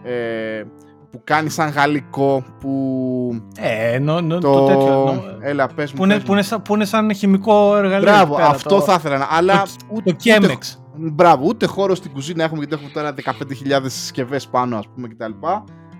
[0.03, 0.63] ε,
[1.11, 4.51] που κάνει σαν γαλλικό που Ε, νο, νο, το...
[4.53, 5.03] το, τέτοιο.
[5.03, 6.33] νο- Έλα πες μου, που, είναι, πες που, μου.
[6.33, 7.99] είναι, σαν- που είναι σαν χημικό εργαλείο.
[8.09, 9.27] Μπράβο, εκεί πέρα, αυτό το, θα ήθελα να...
[9.31, 10.57] Αλλά το, ούτε, το Chemex.
[10.95, 13.35] Μπράβο, ούτε χώρο στην κουζίνα έχουμε γιατί έχουμε τώρα
[13.79, 15.31] 15.000 συσκευές πάνω, ας πούμε κτλ.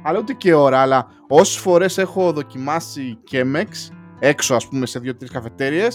[0.04, 0.80] Αλλά ούτε και ώρα.
[0.80, 3.68] Αλλά όσες φορές έχω δοκιμάσει Chemex
[4.20, 5.88] έξω, ας πούμε, σε δύο-τρεις καφετέρειε,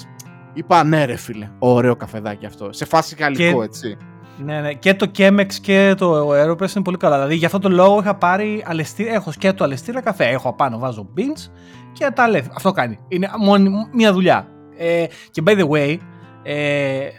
[0.54, 2.72] είπα ναι, ρε φίλε, ωραίο καφεδάκι αυτό.
[2.72, 3.96] Σε φάση γαλλικό, Και- έτσι.
[4.38, 4.72] Ναι, ναι.
[4.72, 7.14] Και το Chemex και το Aeropress είναι πολύ καλά.
[7.14, 10.24] Δηλαδή, για αυτό το λόγο είχα πάρει αλεστήρα, έχω και το αλεστήρα καφέ.
[10.24, 11.50] Έχω απάνω, βάζω beans
[11.92, 12.48] και τα αλεύει.
[12.54, 12.98] Αυτό κάνει.
[13.08, 14.48] Είναι μόνη, μία δουλειά.
[14.76, 15.96] Ε, και by the way,
[16.42, 17.10] ε, α,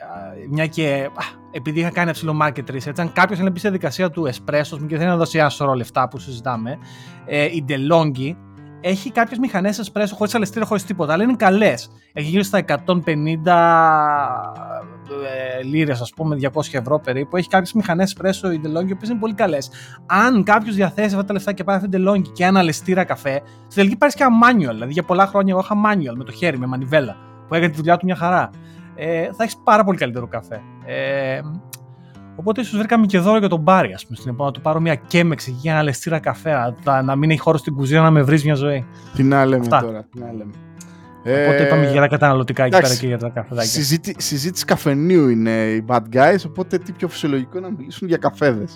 [0.50, 3.68] μια και α, επειδή είχα κάνει ψηλό market research, αν κάποιος θέλει να μπει στη
[3.68, 6.78] διαδικασία του espresso και θέλει να δώσει ένα σωρό λεφτά που συζητάμε,
[7.26, 8.36] ε, η DeLonghi
[8.82, 11.92] έχει κάποιες μηχανές espresso χωρίς αλεστήρα, χωρίς τίποτα, αλλά είναι καλές.
[12.14, 12.72] Έχει γύρω στα 150
[13.16, 14.75] ε,
[15.66, 17.38] λίρες, ας πούμε, 200 ευρώ περίπου.
[17.38, 19.70] Έχει κάποιε μηχανές espresso η DeLonghi, οι οποίες είναι πολύ καλές.
[20.06, 23.42] Αν κάποιος διαθέσει αυτά τα λεφτά και πάρει αυτή την DeLonghi και ένα αλεστήρα καφέ,
[23.68, 24.74] στη τελική πάρεις και ένα manual.
[24.74, 27.16] Δηλαδή για πολλά χρόνια εγώ είχα manual με το χέρι, με μανιβέλα,
[27.48, 28.50] που έκανε τη δουλειά του μια χαρά.
[28.96, 30.62] Ε, θα έχεις πάρα πολύ καλύτερο καφέ.
[30.86, 31.40] Ε,
[32.38, 34.16] Οπότε ίσως βρήκαμε και δώρο για τον Μπάρι, ας πούμε.
[34.18, 36.74] Στην επόμενη να του πάρω μια κέμεξ εκεί για ένα αλεστήρα καφέ.
[36.84, 38.86] Να, να μην έχει χώρο στην κουζίνα να με βρεις μια ζωή.
[39.16, 39.82] Τι να λέμε Αυτά.
[39.82, 40.52] τώρα, τι να λέμε.
[41.28, 42.90] Οπότε Ε, είπαμε και για τα καταναλωτικά εκεί εντάξει.
[42.92, 43.70] πέρα και για τα καφεδάκια.
[43.72, 48.76] συζήτη- συζήτηση καφενείου είναι οι bad guys, οπότε τι πιο φυσιολογικό να μιλήσουν για καφέδες.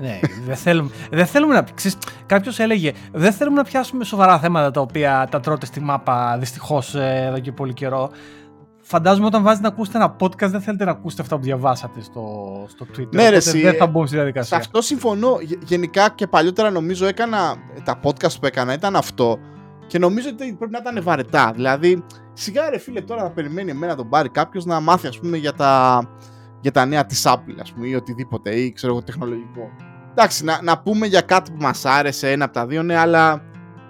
[0.00, 1.64] Ναι, δεν θέλουμε, δεν θέλουμε να.
[2.26, 6.94] Κάποιος έλεγε, δεν θέλουμε να πιάσουμε σοβαρά θέματα τα οποία τα τρώτε στη μάπα δυστυχώς
[6.94, 8.10] εδώ και πολύ καιρό.
[8.82, 12.22] Φαντάζομαι όταν βάζετε να ακούσετε ένα podcast δεν θέλετε να ακούσετε αυτά που διαβάσατε στο,
[12.68, 13.08] στο Twitter.
[13.10, 14.56] Ναι, ρε, οπότε εσύ, δεν θα ε, μπούμε στη Σε διαδικασία.
[14.56, 15.38] αυτό συμφωνώ.
[15.42, 17.54] Γε- Γενικά και παλιότερα νομίζω έκανα.
[17.84, 19.38] Τα podcast που έκανα ήταν αυτό.
[19.88, 21.52] Και νομίζω ότι πρέπει να ήταν βαρετά.
[21.54, 25.36] Δηλαδή, σιγά ρε φίλε, τώρα θα περιμένει εμένα τον πάρει κάποιος να μάθει, ας πούμε,
[25.36, 26.02] για τα,
[26.60, 29.70] για τα νέα της Apple, ας πούμε, ή οτιδήποτε, ή ξέρω εγώ, τεχνολογικό.
[30.10, 33.42] Εντάξει, να, να πούμε για κάτι που μας άρεσε, ένα από τα δύο, ναι, αλλά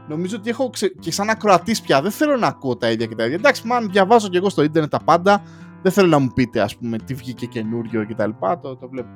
[0.09, 0.89] νομίζω ότι έχω ξε...
[0.89, 2.03] και σαν ακροατής πια.
[2.03, 3.37] Δεν θέλω να ακούω τα ίδια και τα ίδια.
[3.37, 5.43] Εντάξει, μαν διαβάζω και εγώ στο ίντερνετ τα πάντα.
[5.83, 8.31] Δεν θέλω να μου πείτε, ας πούμε, τι βγήκε καινούριο κτλ.
[8.63, 9.09] Το, το βλέπω.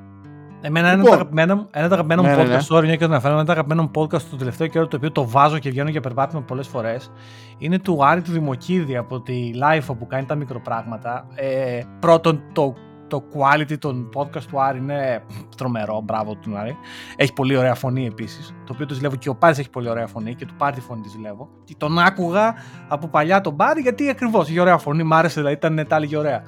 [0.64, 1.01] Εμένα ένα Λοιπόν.
[1.01, 2.59] από τα αγαπημένα μου- ένα από τα αγαπημένα μου Ναι, ναι, ναι.
[2.59, 4.87] podcast, sorry, μια και το αναφέρω, ένα από τα αγαπημένα μου podcast του τελευταίο καιρό,
[4.88, 7.11] το οποίο το βάζω και βγαίνω για περπάτημα πολλές φορές,
[7.59, 11.27] είναι του Άρη του Δημοκίδη από τη Life που κάνει τα μικροπράγματα.
[11.35, 12.75] Ε, πρώτον, το,
[13.07, 15.22] το quality των podcast του Άρη είναι
[15.57, 16.77] τρομερό, μπράβο του Άρη.
[17.16, 20.07] Έχει πολύ ωραία φωνή επίσης, το οποίο το ζηλεύω και ο Πάρης έχει πολύ ωραία
[20.07, 21.48] φωνή και του Πάρη τη φωνή τη ζηλεύω.
[21.64, 22.55] Και τον άκουγα
[22.88, 26.16] από παλιά τον Πάρη γιατί ακριβώς έχει ωραία φωνή, μ' άρεσε, δηλαδή ήταν τα έλεγε
[26.16, 26.42] ωραία.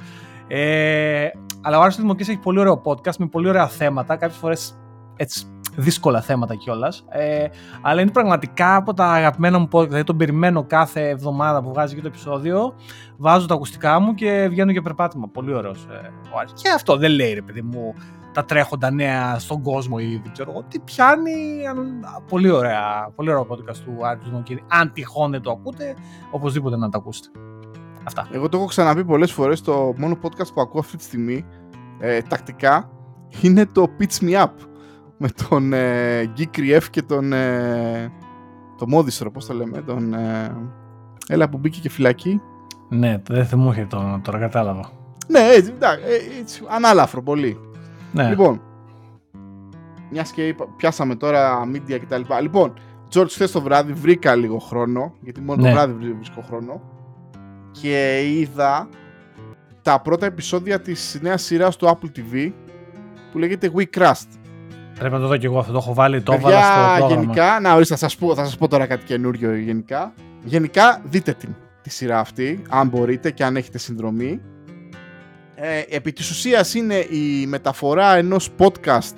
[0.48, 1.28] Ε,
[1.64, 4.78] αλλά ο Άρης Δημοκής έχει πολύ ωραίο podcast με πολύ ωραία θέματα, κάποιες φορές
[5.16, 5.46] έτσι
[5.76, 7.04] δύσκολα θέματα κιόλας.
[7.08, 7.46] Ε,
[7.82, 9.84] αλλά είναι πραγματικά από τα αγαπημένα μου podcast.
[9.86, 12.74] Δηλαδή τον περιμένω κάθε εβδομάδα που βγάζει και το επεισόδιο.
[13.16, 15.28] Βάζω τα ακουστικά μου και βγαίνω για περπάτημα.
[15.28, 15.96] Πολύ ωραίος ε,
[16.34, 16.52] ο Άρης.
[16.52, 17.94] Και αυτό δεν λέει ρε παιδί μου
[18.32, 20.62] τα τρέχοντα νέα στον κόσμο ή δεν ξέρω εγώ.
[20.68, 21.66] Τι πιάνει.
[21.70, 23.12] αν- Πολύ ωραία.
[23.14, 24.64] Πολύ ωραίο podcast του Άρης του Δημοκίδη.
[24.68, 25.94] Αν τυχόν δεν το ακούτε,
[26.30, 27.28] οπωσδήποτε να το ακούσετε.
[28.06, 28.28] Αυτά.
[28.32, 31.44] Εγώ το έχω ξαναπεί πολλές φορές, το μόνο podcast που ακούω αυτή τη στιγμή,
[31.98, 32.90] ε, τακτικά,
[33.42, 34.48] είναι το Pitch Me Up,
[35.18, 38.12] με τον ε, Geek Rief και τον, ε,
[38.78, 40.56] το Μόδιστρο, πώς το λέμε, τον, ε,
[41.28, 42.40] έλα που μπήκε και φυλακή.
[42.88, 44.90] Ναι, δεν θα μου είχε το, τώρα κατάλαβα.
[45.28, 47.58] Ναι, έτσι, εντάξει, ε, έτσι, ανάλαφρο πολύ.
[48.12, 48.28] Ναι.
[48.28, 48.60] Λοιπόν,
[50.10, 52.20] μιας και είπα- πιάσαμε τώρα media κτλ.
[52.42, 52.72] Λοιπόν,
[53.14, 55.68] George, χθες το βράδυ βρήκα λίγο χρόνο, γιατί μόνο Ναι.
[55.68, 56.80] το βράδυ βρι- βρίσκω χρόνο.
[57.80, 58.88] Και είδα
[59.82, 62.52] τα πρώτα επεισόδια της νέας σειράς του Apple TV
[63.32, 64.28] που λέγεται We Crust.
[64.98, 65.72] Πρέπει να το δω και εγώ αυτό.
[65.72, 67.22] Το έχω βάλει το έβαλα στο πρόγραμμα.
[67.22, 70.12] γενικά, να ορίστε, θα σας, πω, θα σας πω τώρα κάτι καινούριο γενικά.
[70.44, 74.40] Γενικά, δείτε την τη σειρά αυτή, αν μπορείτε και αν έχετε συνδρομή.
[75.54, 79.16] Ε, επί της ουσίας είναι η μεταφορά ενός podcast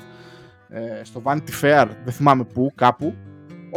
[0.68, 3.14] ε, στο Vanity Fair, δεν θυμάμαι πού, κάπου,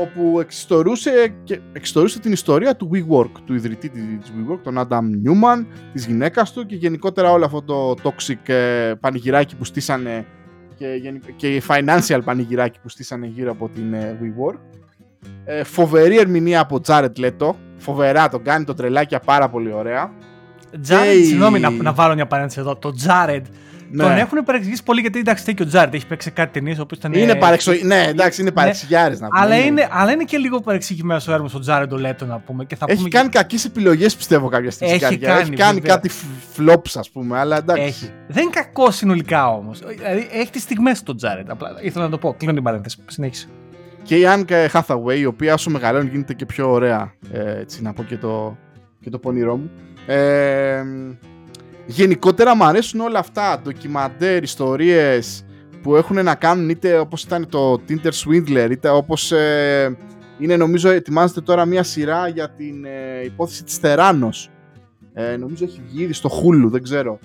[0.02, 5.66] όπου εξιστορούσε, και, εξιστορούσε την ιστορία του WeWork, του ιδρυτή της WeWork, τον Adam Newman,
[5.94, 10.26] της γυναίκας του και γενικότερα όλο αυτό το toxic ε, πανηγυράκι που στήσανε
[10.76, 10.88] και,
[11.36, 14.60] και financial πανηγυράκι που στήσανε γύρω από την ε, WeWork.
[15.46, 20.12] Ε, φοβερή ερμηνεία από Jared Leto, φοβερά, τον κάνει το τρελάκια πάρα πολύ ωραία.
[20.88, 23.42] Jared, συγγνώμη να, να βάλω μια παρένθεση εδώ, το Jared
[23.92, 24.04] ναι.
[24.04, 27.14] Τον έχουν παρεξηγήσει πολύ γιατί εντάξει, και ο Τζάρετ έχει παίξει κάτι ταινίες όπου ήταν.
[27.14, 27.72] Είναι παρεξο...
[27.84, 29.28] Ναι, εντάξει, είναι παρεξηγιάρης ναι.
[29.28, 29.46] να πούμε.
[29.46, 32.66] Αλλά είναι, αλλά είναι και λίγο παρεξηγημένος ο έργο ο Τζάρετ ο Λέτο να πούμε.
[32.66, 33.10] Και θα έχει πούμε...
[33.10, 34.94] κάνει κακές επιλογές πιστεύω κάποια στιγμή.
[34.94, 36.10] Έχει, κάνει, έχει κάνει κάτι
[36.58, 37.82] flops ας πούμε, αλλά εντάξει.
[37.82, 38.12] Έχει.
[38.28, 39.80] Δεν είναι κακό συνολικά όμως.
[39.80, 41.50] Δηλαδή έχει τις στιγμές του Τζάρετ.
[41.50, 42.34] Απλά ήθελα να το πω.
[42.38, 42.98] Κλείνω την παρένθεση.
[43.08, 43.48] Συνέχισε.
[44.04, 47.14] Και η Άνκα Hathaway, η οποία όσο μεγαλώνει γίνεται και πιο ωραία.
[47.32, 48.58] Ε, έτσι να πω και το,
[49.02, 49.72] και το πονηρό μου.
[50.08, 50.84] Ε,
[51.90, 55.46] γενικότερα μου αρέσουν όλα αυτά, ντοκιμαντέρ, ιστορίες
[55.82, 59.98] που έχουν να κάνουν είτε όπως ήταν το Tinder Swindler, είτε όπως ε,
[60.40, 64.50] είναι νομίζω ετοιμάζεται τώρα μια σειρά για την ε, υπόθεση της Θεράνος.
[65.14, 67.20] Ε, νομίζω έχει βγει ήδη στο Hulu, δεν ξέρω.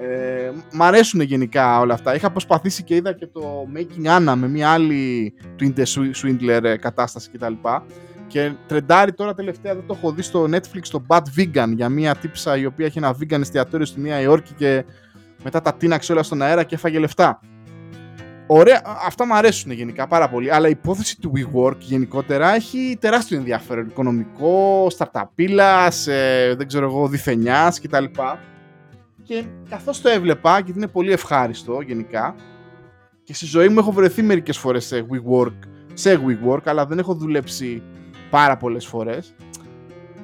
[0.00, 2.14] Ε, μ' αρέσουν γενικά όλα αυτά.
[2.14, 5.84] Είχα προσπαθήσει και είδα και το Making Anna με μια άλλη Tinder
[6.22, 7.52] Swindler ε, κατάσταση κτλ.
[8.26, 12.14] Και τρεντάρει τώρα τελευταία, δεν το έχω δει στο Netflix, το Bad Vegan για μια
[12.14, 14.84] τύψα η οποία έχει ένα vegan εστιατόριο στη Νέα Υόρκη και
[15.44, 17.40] μετά τα τίναξε όλα στον αέρα και έφαγε λεφτά.
[18.46, 23.38] Ωραία, αυτά μου αρέσουν γενικά πάρα πολύ, αλλά η υπόθεση του WeWork γενικότερα έχει τεράστιο
[23.38, 23.86] ενδιαφέρον.
[23.86, 28.04] Οικονομικό, σταρταπίλα, ε, δεν ξέρω εγώ, διθενιάς κτλ.
[29.22, 32.34] Και καθώς το έβλεπα, γιατί είναι πολύ ευχάριστο γενικά,
[33.24, 35.58] και στη ζωή μου έχω βρεθεί μερικές φορές σε WeWork,
[35.94, 37.82] σε WeWork, αλλά δεν έχω δουλέψει
[38.30, 39.34] πάρα πολλές φορές.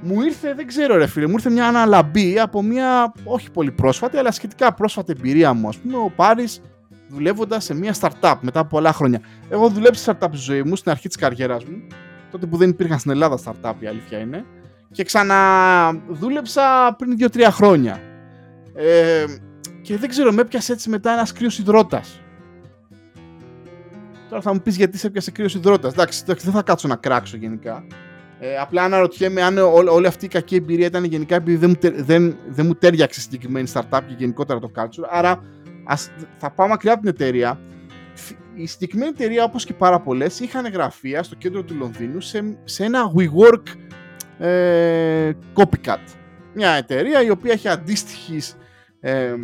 [0.03, 4.17] Μου ήρθε, δεν ξέρω ρε φίλε, μου ήρθε μια αναλαμπή από μια όχι πολύ πρόσφατη,
[4.17, 5.69] αλλά σχετικά πρόσφατη εμπειρία μου.
[5.69, 6.61] Α πούμε, ο Πάρης
[7.09, 9.21] δουλεύοντας σε μια startup μετά από πολλά χρόνια.
[9.49, 11.87] Εγώ δουλέψει startup στη ζωή μου, στην αρχή της καριέρας μου,
[12.31, 14.45] τότε που δεν υπήρχαν στην Ελλάδα startup, η αλήθεια είναι,
[14.93, 18.01] και ξαναδούλεψα πριν 2-3 χρόνια.
[18.75, 19.25] Ε,
[19.83, 22.22] και δεν ξέρω, με έπιασε έτσι μετά ένας κρύος υδρότας.
[24.33, 25.89] Τώρα θα μου πεις γιατί σε έπιασε κρύο υδρότα.
[25.89, 27.85] Εντάξει, δεν θα κάτσω να κράξω γενικά.
[28.39, 32.05] Ε, απλά αναρωτιέμαι αν ό, όλη αυτή η κακή εμπειρία ήταν γενικά επειδή δεν μου,
[32.05, 35.07] δεν, δεν μου τέριαξε συγκεκριμένη startup και γενικότερα το culture.
[35.11, 35.45] Άρα
[35.85, 37.61] ας, θα πάω μακριά από την εταιρεία.
[38.55, 42.85] Η συγκεκριμένη εταιρεία, όπως και πάρα πολλές, είχαν γραφεία στο κέντρο του Λονδίνου σε, σε
[42.85, 43.63] ένα WeWork
[44.47, 46.03] ε, copycat.
[46.55, 48.57] Μια εταιρεία η οποία έχει αντίστοιχης.
[49.01, 49.35] Ε,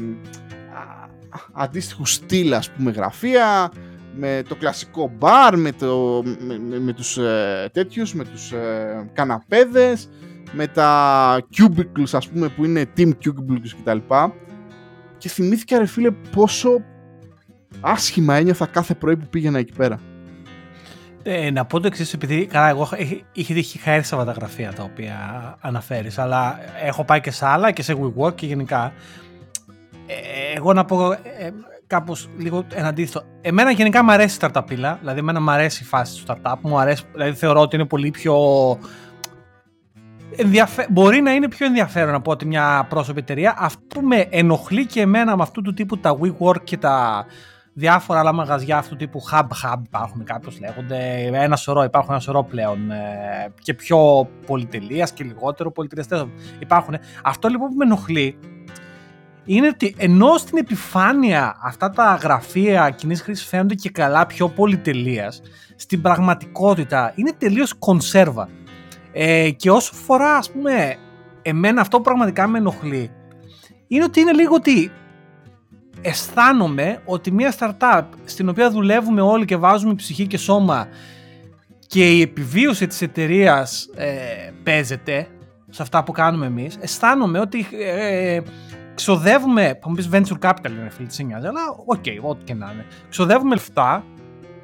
[1.52, 3.70] αντίστοιχους στυλ ας πούμε γραφεία
[4.20, 10.08] με το κλασικό μπαρ, με, το, με, με, τους ε, τέτοιους, με τους ε, καναπέδες,
[10.52, 13.98] με τα cubicles ας πούμε που είναι team cubicles κτλ.
[15.18, 16.70] Και θυμήθηκα ρε φίλε πόσο
[17.80, 20.00] άσχημα ένιωθα κάθε πρωί που πήγαινα εκεί πέρα.
[21.22, 22.88] Ε, να πω το εξής, επειδή καλά, εγώ
[23.32, 25.16] είχε είχα έρθει σε αυτά τα γραφεία τα οποία
[25.60, 28.92] αναφέρεις, αλλά έχω πάει και σε άλλα και σε WeWork και γενικά.
[30.06, 31.18] Ε, εγώ να πω, ε,
[31.88, 33.26] κάπως λίγο ένα αντίθετο.
[33.40, 34.64] Εμένα γενικά μου αρέσει η startup
[35.00, 38.10] δηλαδή εμένα μου αρέσει η φάση του startup, μου αρέσει, δηλαδή θεωρώ ότι είναι πολύ
[38.10, 38.36] πιο.
[40.36, 40.86] Ενδιαφε...
[40.90, 43.54] Μπορεί να είναι πιο ενδιαφέρον από ότι μια πρόσωπη εταιρεία.
[43.58, 47.26] Αυτό που με ενοχλεί και εμένα με αυτού του τύπου τα WeWork και τα
[47.72, 52.20] διάφορα άλλα μαγαζιά αυτού του τύπου hub hub υπάρχουν κάποιος λέγονται, ένα σωρό, υπάρχουν ένα
[52.20, 56.26] σωρό πλέον ε, και πιο πολυτελείας και λιγότερο πολυτελείας
[56.58, 56.94] υπάρχουν.
[57.22, 58.38] Αυτό λοιπόν που με ενοχλεί
[59.48, 65.42] είναι ότι ενώ στην επιφάνεια αυτά τα γραφεία κοινής χρήσης φαίνονται και καλά πιο πολυτελείας,
[65.76, 68.48] στην πραγματικότητα είναι τελείως κονσέρβα.
[69.12, 70.96] Ε, και όσο φορά, ας πούμε,
[71.42, 73.10] εμένα αυτό που πραγματικά με ενοχλεί
[73.88, 74.90] είναι ότι είναι λίγο ότι
[76.00, 80.88] αισθάνομαι ότι μια startup στην οποία δουλεύουμε όλοι και βάζουμε ψυχή και σώμα
[81.86, 84.14] και η επιβίωση της εταιρείας ε,
[84.62, 85.28] παίζεται
[85.70, 88.40] σε αυτά που κάνουμε εμείς, αισθάνομαι ότι ε,
[88.98, 92.44] ξοδεύουμε, θα μου πεις venture capital είναι φίλε τι σε νοιάζει, αλλά ok, okay, ό,τι
[92.44, 92.84] και να είναι.
[93.08, 94.04] Ξοδεύουμε λεφτά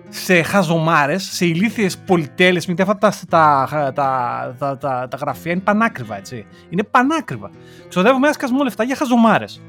[0.08, 3.92] σε χαζομάρες, σε ηλίθιες πολυτέλειες, γιατί αυτά τα, τα,
[4.58, 6.46] τα, τα, τα, γραφεία είναι πανάκριβα, έτσι.
[6.68, 7.50] Είναι πανάκριβα.
[7.88, 9.62] Ξοδεύουμε ένα σκασμό λεφτά για χαζομάρες.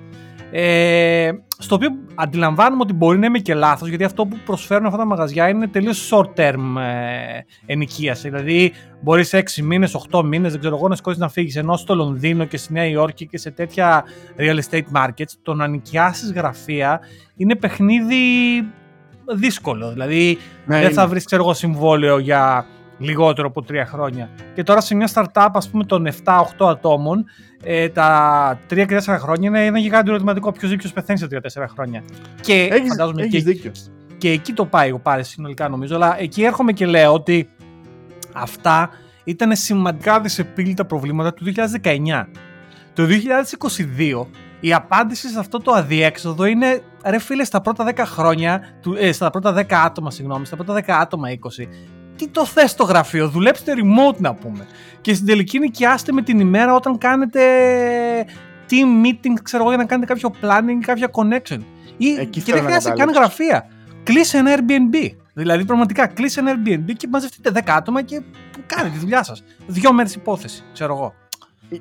[0.58, 4.98] Ε, στο οποίο αντιλαμβάνομαι ότι μπορεί να είμαι και λάθος, γιατί αυτό που προσφέρουν αυτά
[4.98, 8.30] τα μαγαζιά είναι τελείως short term ε, ενοικίαση.
[8.30, 11.56] Δηλαδή, μπορείς σε 6 μήνες, 8 μήνες, δεν ξέρω εγώ, να σηκώσει να φύγεις.
[11.56, 14.04] Ενώ στο Λονδίνο και στη Νέα Υόρκη και σε τέτοια
[14.38, 17.00] real estate markets, το να νοικιάσεις γραφεία
[17.36, 18.16] είναι παιχνίδι
[19.36, 19.92] δύσκολο.
[19.92, 21.10] Δηλαδή Ναι, δεν θα είναι.
[21.10, 22.66] βρεις ξέρω εγώ συμβόλαιο για
[22.98, 24.30] λιγότερο από τρία χρόνια.
[24.54, 27.26] Και τώρα σε μια startup ας πούμε των 7-8 ατόμων
[27.68, 30.52] ε, τα 3 και 4 χρόνια είναι ένα γιγάντιο ερωτηματικό.
[30.52, 32.04] Ποιος δίκιο πεθαίνει σε 3-4 χρόνια.
[32.42, 33.72] Και Έχεις, φαντάζομαι έχεις και, δίκιο.
[34.18, 35.96] και εκεί το πάει ο Πάρης συνολικά νομίζω.
[35.96, 37.50] Αλλά εκεί έρχομαι και λέω ότι
[38.34, 38.90] αυτά
[39.24, 41.44] ήταν σημαντικά δυσεπίλητα προβλήματα του
[41.84, 42.28] 2019.
[42.94, 44.26] Το 2022
[44.60, 49.12] η απάντηση σε αυτό το αδιέξοδο είναι ρε φίλε στα πρώτα 10 χρόνια, του- ε,
[49.12, 51.68] στα πρώτα 10 άτομα, συγγνώμη, στα πρώτα 10 άτομα 20.
[52.16, 54.68] Τι το θες στο γραφείο, δουλέψτε remote να πούμε.
[55.02, 57.42] Και στην τελική νοικιάστε με την ημέρα όταν κάνετε
[58.70, 61.60] team meeting, ξέρω εγώ, για να κάνετε κάποιο planning, κάποια connection.
[61.98, 63.20] Ή, Εκεί και θέλω δεν να χρειάζεται καν καταλήξω.
[63.20, 63.68] γραφεία.
[64.04, 65.10] Κλείσε ένα Airbnb.
[65.34, 68.22] Δηλαδή, πραγματικά, κλείσε ένα Airbnb και μαζευτείτε 10 άτομα και
[68.66, 69.44] κάνετε τη δουλειά σας.
[69.68, 71.14] Δύο μέρες υπόθεση, ξέρω εγώ.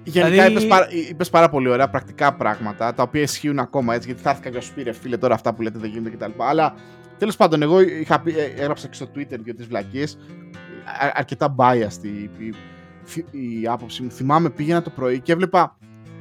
[0.05, 4.07] Γενικά Δηλαδή- είπες, πάρα, είπες πάρα πολύ ωραία πρακτικά πράγματα τα οποία ισχύουν ακόμα έτσι
[4.09, 6.31] γιατί θα έρθει κάποιος σου πει ρε φίλε τώρα αυτά που λέτε δεν γίνονται κτλ.
[6.49, 6.75] Αλλά
[7.18, 10.18] τέλος πάντων, εγώ είχα πει, ε, έγραψα και στο Twitter για τις βλακίες.
[11.14, 12.55] Αρκετά biased η, η,
[13.31, 14.11] η, η άποψη μου.
[14.11, 15.77] Θυμάμαι πήγαινα το πρωί και έβλεπα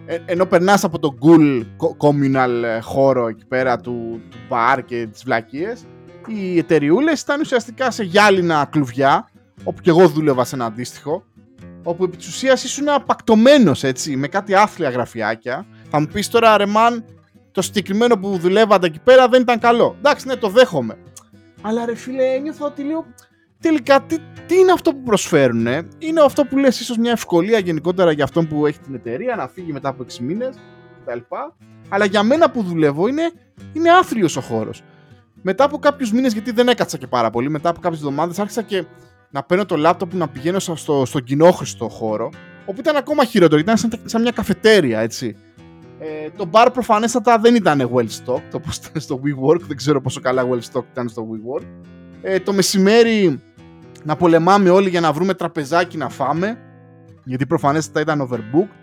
[0.06, 4.80] ε, ενώ περνάς από τον cool co- communal ε, χώρο εκεί πέρα του, του bar
[4.86, 5.86] και τις βλακίες,
[6.28, 9.30] οι εταιριούλες ήταν ουσιαστικά σε γυάλινα κλουβιά,
[9.64, 11.24] όπου και εγώ δούλευα σε ένα αντίστοιχο,
[11.84, 15.66] όπου επί της ουσίας ήσουν απακτωμένος έτσι, με κάτι άθλια γραφιάκια.
[15.90, 17.06] Θα μου πεις τώρα ρε μαν,
[17.54, 19.96] το συγκεκριμένο που δουλεύατε εκεί πέρα δεν ήταν καλό.
[19.98, 20.98] Εντάξει, ναι, το δέχομαι.
[21.62, 23.06] Αλλά ρε φίλε, ένιωθα ότι λέω,
[23.60, 25.68] τελικά τι, τι είναι αυτό που προσφέρουν.
[25.98, 29.48] Είναι αυτό που λες ίσως μια ευκολία γενικότερα για αυτόν που έχει την εταιρεία να
[29.48, 30.56] φύγει μετά από 6 μήνες
[31.06, 31.20] κτλ.
[31.90, 33.32] Αλλά για μένα που δουλεύω είναι,
[33.74, 34.84] είναι άθλιος ο χώρος.
[35.42, 38.62] Μετά από κάποιους μήνες, γιατί δεν έκατσα και πάρα πολύ, μετά από κάποιες εβδομάδες άρχισα
[38.62, 38.86] και
[39.30, 42.30] να παίρνω το λάπτοπ να πηγαίνω στο, στο, στον κοινόχρηστο χώρο,
[42.66, 45.36] όπου ήταν ακόμα χειρότερο, ήταν σαν, σαν μια καφετέρια, έτσι.
[46.06, 50.22] Ε, το bar προφανέστατα δεν ήταν well stocked, όπως ήταν στο WeWork, δεν ξέρω πόσο
[50.22, 51.66] καλά well stocked ήταν στο WeWork.
[52.22, 53.42] Ε, το μεσημέρι
[54.04, 56.58] να πολεμάμε όλοι για να βρούμε τραπεζάκι να φάμε,
[57.24, 58.76] γιατί προφανέστατα ήταν overbooked.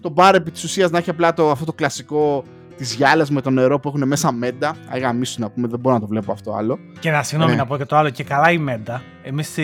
[0.00, 2.44] Το bar επί της ουσίας να έχει απλά το, αυτό το κλασικό
[2.76, 4.76] της γυάλας με το νερό που έχουν μέσα μέντα.
[4.88, 6.78] Αγαμίσου να πούμε, δεν μπορώ να το βλέπω αυτό άλλο.
[6.98, 7.58] Και να συγγνώμη Ναι.
[7.58, 9.02] να πω και το άλλο, και καλά η Μέντα.
[9.22, 9.58] Εμείς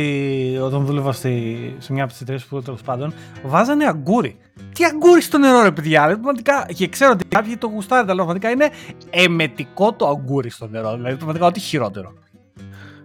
[0.62, 4.36] όταν δούλευα στη, σε μια από τις εταιρείες που τέλος πάντων, βάζανε αγκούρι.
[4.72, 6.06] Τι αγκούρι στο νερό, ρε παιδιά.
[6.06, 8.70] ρε, Πραγματικά, και ξέρω ότι κάποιοι το γουστάρουν, αλλά πραγματικά είναι
[9.10, 10.94] εμετικό το αγκούρι στο νερό.
[10.96, 12.12] Δηλαδή, πραγματικά ό,τι χειρότερο.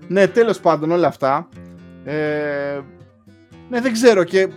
[0.08, 1.50] Ναι, τέλος πάντων όλα αυτά.
[2.04, 2.80] Ε,
[3.70, 4.48] ναι, δεν ξέρω και...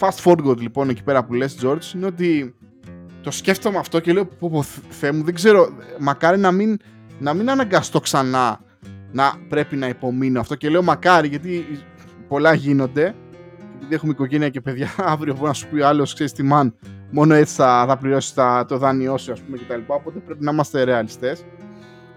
[0.00, 2.54] Fast forward λοιπόν εκεί πέρα που λες George είναι ότι
[3.28, 6.76] το σκέφτομαι αυτό και λέω πω, πω Θεέ μου δεν ξέρω μακάρι να μην,
[7.18, 8.60] να μην αναγκαστώ ξανά
[9.12, 11.66] να πρέπει να υπομείνω αυτό και λέω μακάρι γιατί
[12.28, 13.14] πολλά γίνονται
[13.60, 16.48] και επειδή έχουμε οικογένεια και παιδιά αύριο μπορεί να σου πει ο άλλος ξέρεις τι
[16.52, 16.72] man
[17.10, 20.18] μόνο έτσι θα, θα πληρώσεις τα, το δάνειό σου ας πούμε και τα λοιπά οπότε
[20.18, 21.44] πρέπει να είμαστε ρεαλιστές.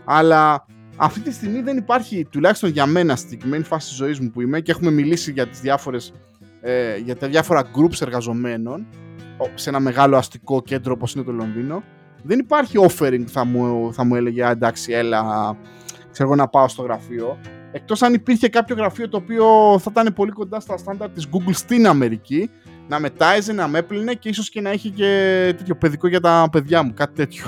[0.06, 4.30] Αλλά αυτή τη στιγμή δεν υπάρχει, τουλάχιστον για μένα στη συγκεκριμένη φάση της ζωής μου
[4.30, 6.14] που είμαι και έχουμε μιλήσει για, τις διάφορες,
[6.62, 8.88] ε, για τα διάφορα groups εργαζομένων.
[8.92, 9.11] ο-
[9.54, 11.84] σε ένα μεγάλο αστικό κέντρο όπως είναι το Λονδίνο
[12.24, 15.22] δεν υπάρχει offering που θα μου, θα μου έλεγε «Α, εντάξει έλα
[16.12, 17.38] ξέρω εγώ να πάω στο γραφείο
[17.72, 19.46] εκτός αν υπήρχε κάποιο γραφείο το οποίο
[19.80, 22.50] θα ήταν πολύ κοντά στα στάνταρ της Google στην Αμερική
[22.92, 26.20] να με τάιζε, να με έπλυνε και ίσως και να είχε και τέτοιο παιδικό για
[26.20, 27.46] τα παιδιά μου, κάτι τέτοιο.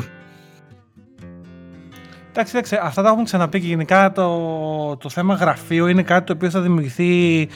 [2.29, 6.33] Εντάξει, εντάξει, αυτά τα έχουμε ξαναπεί και γενικά το, το θέμα γραφείο είναι κάτι το
[6.33, 7.47] οποίο θα δημιουργηθεί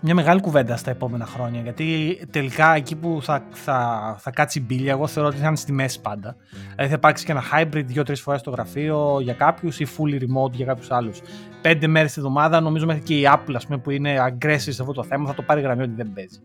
[0.00, 1.60] μια μεγάλη κουβέντα στα επόμενα χρόνια.
[1.60, 5.56] Γιατί τελικά εκεί που θα, θα, θα κάτσει η μπίλια, εγώ θεωρώ ότι θα είναι
[5.56, 6.36] στη μέση πάντα.
[6.50, 10.52] Δηλαδή θα υπάρξει και ένα hybrid δύο-τρεις φορές στο γραφείο για κάποιους ή fully remote
[10.52, 11.20] για κάποιους άλλους.
[11.62, 14.82] Πέντε μέρες τη εβδομάδα, νομίζω μέχρι και η Apple ας πούμε, που είναι aggressive σε
[14.82, 16.38] αυτό το θέμα θα το πάρει γραμμή ότι δεν παίζει.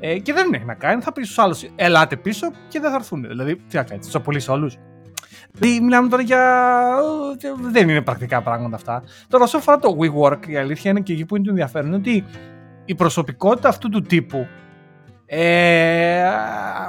[0.00, 2.96] Ε, και δεν έχει να κάνει, θα πει στους άλλους: Ελάτε πίσω και δεν θα
[2.96, 3.26] έρθουν.
[3.28, 4.76] Δηλαδή, τι θα κάνεις, τους απολύσει όλους.
[5.52, 6.64] Δηλαδή, μιλάμε τώρα για.
[7.70, 9.02] Δεν είναι πρακτικά πράγματα αυτά.
[9.28, 11.96] Τώρα, όσο αφορά το WeWork, η αλήθεια είναι και εκεί που είναι το ενδιαφέρον είναι
[11.96, 12.24] ότι
[12.84, 14.46] η προσωπικότητα αυτού του τύπου
[15.26, 16.22] ε,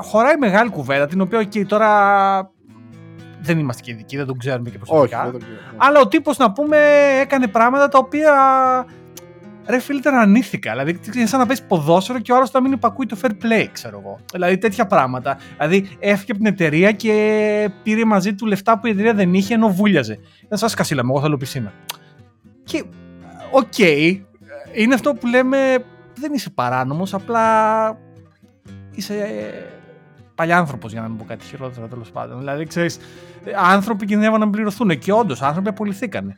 [0.01, 2.51] χωράει μεγάλη κουβέντα, την οποία και τώρα
[3.41, 5.23] δεν είμαστε και ειδικοί, δεν τον ξέρουμε και Όχι, προσωπικά.
[5.23, 5.57] δεν το ξέρω.
[5.77, 6.77] Αλλά ο τύπος να πούμε
[7.21, 8.33] έκανε πράγματα τα οποία
[9.67, 10.71] ρε φίλε ήταν ανήθικα.
[10.71, 13.67] Δηλαδή είναι σαν να παίζει ποδόσφαιρο και ο άλλος να μην υπακούει το fair play,
[13.71, 14.19] ξέρω εγώ.
[14.31, 15.37] Δηλαδή τέτοια πράγματα.
[15.57, 19.53] Δηλαδή έφυγε από την εταιρεία και πήρε μαζί του λεφτά που η εταιρεία δεν είχε
[19.53, 20.19] ενώ βούλιαζε.
[20.43, 21.73] Ήταν σαν σκασίλα μου, εγώ θέλω πισίνα.
[22.63, 22.83] Και
[23.51, 23.73] οκ,
[24.73, 25.57] είναι αυτό που λέμε
[26.13, 27.97] δεν είσαι παράνομος, απλά
[28.91, 29.27] είσαι
[30.35, 32.37] παλιάνθρωπος για να μην πω κάτι χειρότερο τέλος πάντων.
[32.37, 32.97] Δηλαδή, ξέρεις,
[33.71, 36.37] άνθρωποι κινδυνεύαν να μην πληρωθούν και όντως άνθρωποι απολυθήκανε.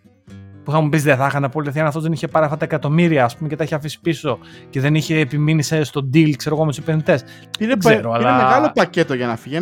[0.63, 2.65] που θα μου πεις δεν θα είχαν απολυθεί αν αυτός δεν είχε πάρει αυτά τα
[2.65, 6.55] εκατομμύρια ας πούμε, και τα είχε αφήσει πίσω και δεν είχε επιμείνει στο deal ξέρω
[6.55, 7.23] εγώ, με τους επενδυτές.
[7.59, 8.35] Πήρε, ξέρω, αλλά...
[8.35, 9.59] μεγάλο πακέτο για να φύγει,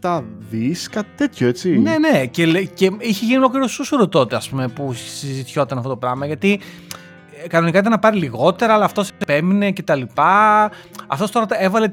[0.00, 1.78] 1,7 δις, κάτι τέτοιο έτσι.
[1.78, 5.96] Ναι, ναι, και, και είχε γίνει ολόκληρο σούσουρο τότε ας πούμε, που συζητιόταν αυτό το
[5.96, 7.09] πράγμα γιατί ε,
[7.48, 10.70] κανονικά ήταν να πάρει λιγότερα, αλλά αυτός επέμεινε και τα λοιπά.
[11.06, 11.88] Αυτός τώρα τα έβαλε,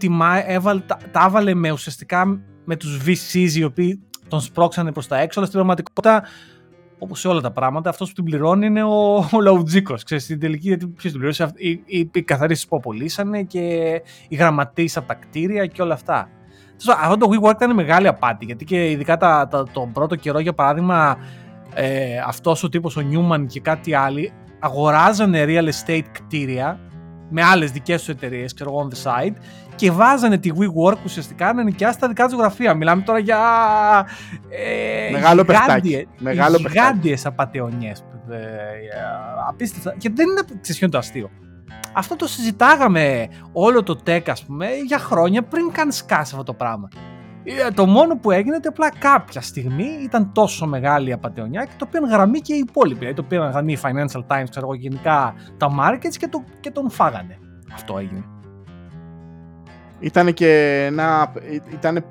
[0.45, 5.18] έβαλε, τα, τα έβαλε με ουσιαστικά με τους VCs οι οποίοι τον σπρώξανε προς τα
[5.18, 6.24] έξω, αλλά στην πραγματικότητα
[7.00, 10.04] όπως σε όλα τα πράγματα, αυτός που την πληρώνει είναι ο, ο Λαουτζίκος.
[10.04, 13.60] Ξέρεις, στην τελική, γιατί ποιος την πληρώσει, οι, οι, οι καθαρίσει που απολύσανε και
[14.28, 16.30] οι γραμματείς από τα κτίρια και όλα αυτά.
[17.02, 20.54] Αυτό το WeWork ήταν μεγάλη απάτη, γιατί και ειδικά τα, τα, τον πρώτο καιρό, για
[20.54, 21.18] παράδειγμα,
[21.74, 24.34] ε, αυτός ο τύπος ο Νιούμαν και κάτι άλλοι
[24.68, 26.80] αγοράζανε real estate κτίρια
[27.30, 29.34] με άλλες δικές τους εταιρείες, ξέρω εγώ, on the side,
[29.76, 32.74] και βάζανε τη WeWork ουσιαστικά να νοικιάσει τα δικά τους γραφεία.
[32.74, 33.39] Μιλάμε τώρα για.
[34.49, 36.07] Ε, Μεγάλο παιχτάκι.
[36.18, 38.03] Μεγάλο γιγάντιες απαταιωνιές.
[38.30, 38.38] Ε,
[39.47, 39.95] απίστευτα.
[39.97, 41.30] Και δεν είναι ξεσιόν το αστείο.
[41.93, 46.53] Αυτό το συζητάγαμε όλο το tech, ας πούμε, για χρόνια πριν καν σκάσει αυτό το
[46.53, 46.88] πράγμα.
[47.50, 51.72] Ε, το μόνο που έγινε ότι απλά κάποια στιγμή ήταν τόσο μεγάλη η απαταιωνιά και
[51.78, 52.98] το πήραν γραμμή και οι υπόλοιποι.
[53.00, 56.72] Δηλαδή το πήραν γραμμή οι Financial Times, ξέρω εγώ, γενικά τα markets και, το, και
[56.72, 57.38] τον φάγανε.
[57.74, 58.24] Αυτό έγινε.
[60.00, 61.34] Ήταν και ένα.
[61.74, 62.06] ήταν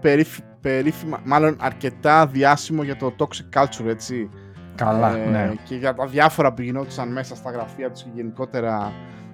[0.61, 4.29] περίφημα, μάλλον αρκετά διάσημο για το toxic culture, έτσι.
[4.75, 5.53] Καλά, ε, ναι.
[5.65, 8.93] Και για τα διάφορα που γινόντουσαν μέσα στα γραφεία τους και γενικότερα.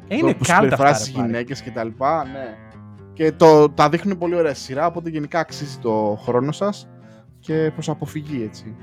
[0.09, 0.95] Ε, είναι κάλτα αυτά.
[0.95, 1.89] στις γυναίκες κτλ.
[2.33, 2.57] Ναι.
[3.13, 6.89] Και το, τα δείχνουν πολύ ωραία σειρά, οπότε γενικά αξίζει το χρόνο σας
[7.41, 8.77] και προς αποφυγή, έτσι.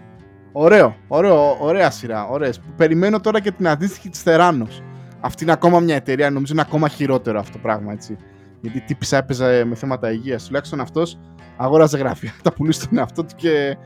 [0.51, 2.27] Ωραίο, ωραίο, ωραία σειρά.
[2.27, 2.61] Ωραίες.
[2.75, 4.83] Περιμένω τώρα και την αντίστοιχη της Θεράνος.
[5.19, 8.17] Αυτή είναι ακόμα μια εταιρεία, νομίζω είναι ακόμα χειρότερο αυτό το πράγμα, έτσι.
[8.61, 10.45] Γιατί τύπησα έπαιζε με θέματα υγείας.
[10.45, 11.19] Τουλάχιστον αυτός
[11.57, 12.33] αγόραζε γραφεία.
[12.43, 13.77] Τα πουλούσε στον εαυτό του και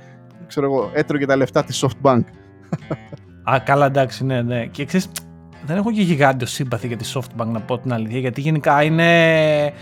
[0.48, 2.24] ξέρω εγώ, έτρωγε τα λεφτά της softbank.
[3.52, 4.66] Α, καλά, εντάξει, ναι, ναι.
[4.66, 5.10] Και ξέρεις,
[5.66, 9.74] δεν έχω και γιγάντιο σύμπαθη για τη softbank να πω την αλήθεια, γιατί γενικά είναι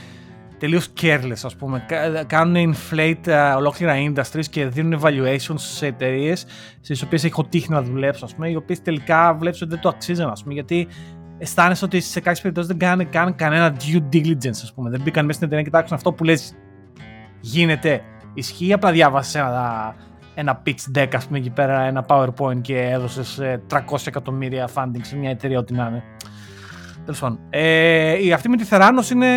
[0.62, 1.86] τελείως careless, ας πούμε.
[2.28, 6.46] Κάνουν inflate uh, ολόκληρα industries και δίνουν valuations σε εταιρείες
[6.82, 9.90] στις οποίες έχω τύχει να δουλέψω, ας πούμε, οι οποίες τελικά βλέπεις ότι δεν το
[9.90, 10.88] αξίζουν, ας πούμε, γιατί
[11.38, 14.90] αισθάνεσαι ότι σε κάποιες περιπτώσεις δεν κάνανε καν κανένα due diligence, ας πούμε.
[14.90, 16.56] Δεν μπήκαν μέσα στην εταιρεία και κοιτάξουν αυτό που λες
[17.40, 18.02] γίνεται.
[18.34, 19.96] Ισχύει, απλά διάβασες ένα,
[20.36, 25.18] ένα pitch deck, ας πούμε, εκεί πέρα, ένα PowerPoint και έδωσες 300 εκατομμύρια funding σε
[25.18, 26.04] μια εταιρεία, ό,τι να είναι.
[27.06, 27.40] Τέλος πάντων.
[27.50, 29.28] Ε, η αυτή με τη Θεράνο είναι.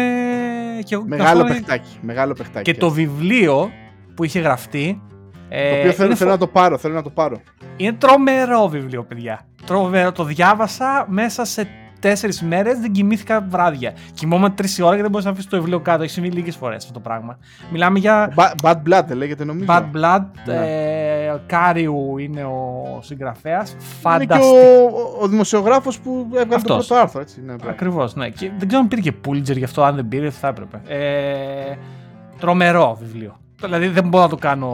[0.84, 1.98] Και μεγάλο παιχτάκι.
[2.00, 2.72] Μεγάλο παιχτάκι.
[2.72, 3.70] Και το βιβλίο
[4.14, 5.02] που είχε γραφτεί.
[5.48, 7.40] Ε, το οποίο θέλω, θέλω να το πάρω, θέλω να το πάρω.
[7.76, 9.46] Είναι τρομερό βιβλίο, παιδιά.
[9.66, 10.12] Τρομερό.
[10.12, 11.68] Το διάβασα μέσα σε
[12.00, 13.92] τέσσερις μέρες δεν κοιμήθηκα βράδια.
[14.14, 16.02] Κοιμόμουν τρεις ώρα και δεν μπορούσα να αφήσω το βιβλίο κάτω.
[16.02, 17.38] Έχει συμβεί λίγες φορές αυτό το πράγμα.
[17.70, 18.34] Μιλάμε για.
[18.62, 19.66] Bad Blood λέγεται νομίζω.
[19.68, 20.24] Bad Blood.
[20.46, 20.54] Ναι.
[20.54, 21.03] Ε,
[21.46, 23.76] Κάριου είναι ο συγγραφέας.
[23.78, 24.34] Φανταστικό.
[24.34, 27.20] Είναι και ο, ο δημοσιογράφος που έβγαλε το πρώτο άρθρο.
[27.20, 28.14] Έτσι, ναι, Ακριβώς.
[28.14, 28.28] Ναι.
[28.28, 29.82] Και δεν ξέρω αν πήρε και Pulitzer γι' αυτό.
[29.82, 30.80] Αν δεν πήρε, θα έπρεπε.
[30.86, 31.76] Ε,
[32.38, 33.38] τρομερό βιβλίο.
[33.60, 34.70] Δηλαδή δεν μπορώ να το κάνω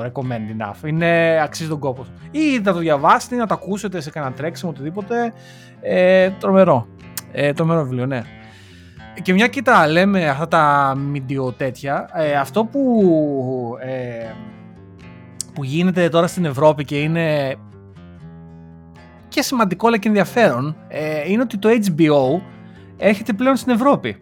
[0.00, 0.88] recommend enough.
[0.88, 2.06] Είναι αξίζει τον κόπο.
[2.30, 5.32] Ή να το διαβάσετε, να το ακούσετε σε κανένα τρέξιμο, οτιδήποτε.
[5.80, 6.86] Ε, τρομερό.
[7.32, 8.22] Ε, τρομερό βιβλίο, ναι.
[9.22, 13.02] Και μια κοίτα λέμε αυτά τα μιντιο τέτοια, ε, αυτό που,
[13.80, 14.30] ε,
[15.56, 17.56] που γίνεται τώρα στην Ευρώπη και είναι
[19.28, 22.40] και σημαντικό αλλά και ενδιαφέρον ε, είναι ότι το HBO
[22.96, 24.16] έρχεται πλέον στην Ευρώπη.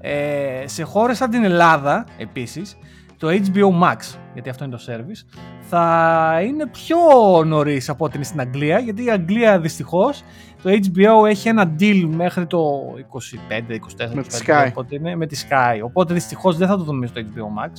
[0.00, 2.76] Ε, σε χώρες σαν την Ελλάδα επίσης
[3.16, 6.96] το HBO Max, γιατί αυτό είναι το service, θα είναι πιο
[7.44, 10.22] νωρίς από ό,τι είναι στην Αγγλία, γιατί η Αγγλία δυστυχώς
[10.62, 12.58] το HBO έχει ένα deal μέχρι το
[12.98, 14.66] 25-24 με, τη Sky.
[14.68, 15.80] Οπότε είναι, με τη Sky.
[15.84, 17.70] Οπότε δυστυχώς δεν θα το δούμε στο HBO Max.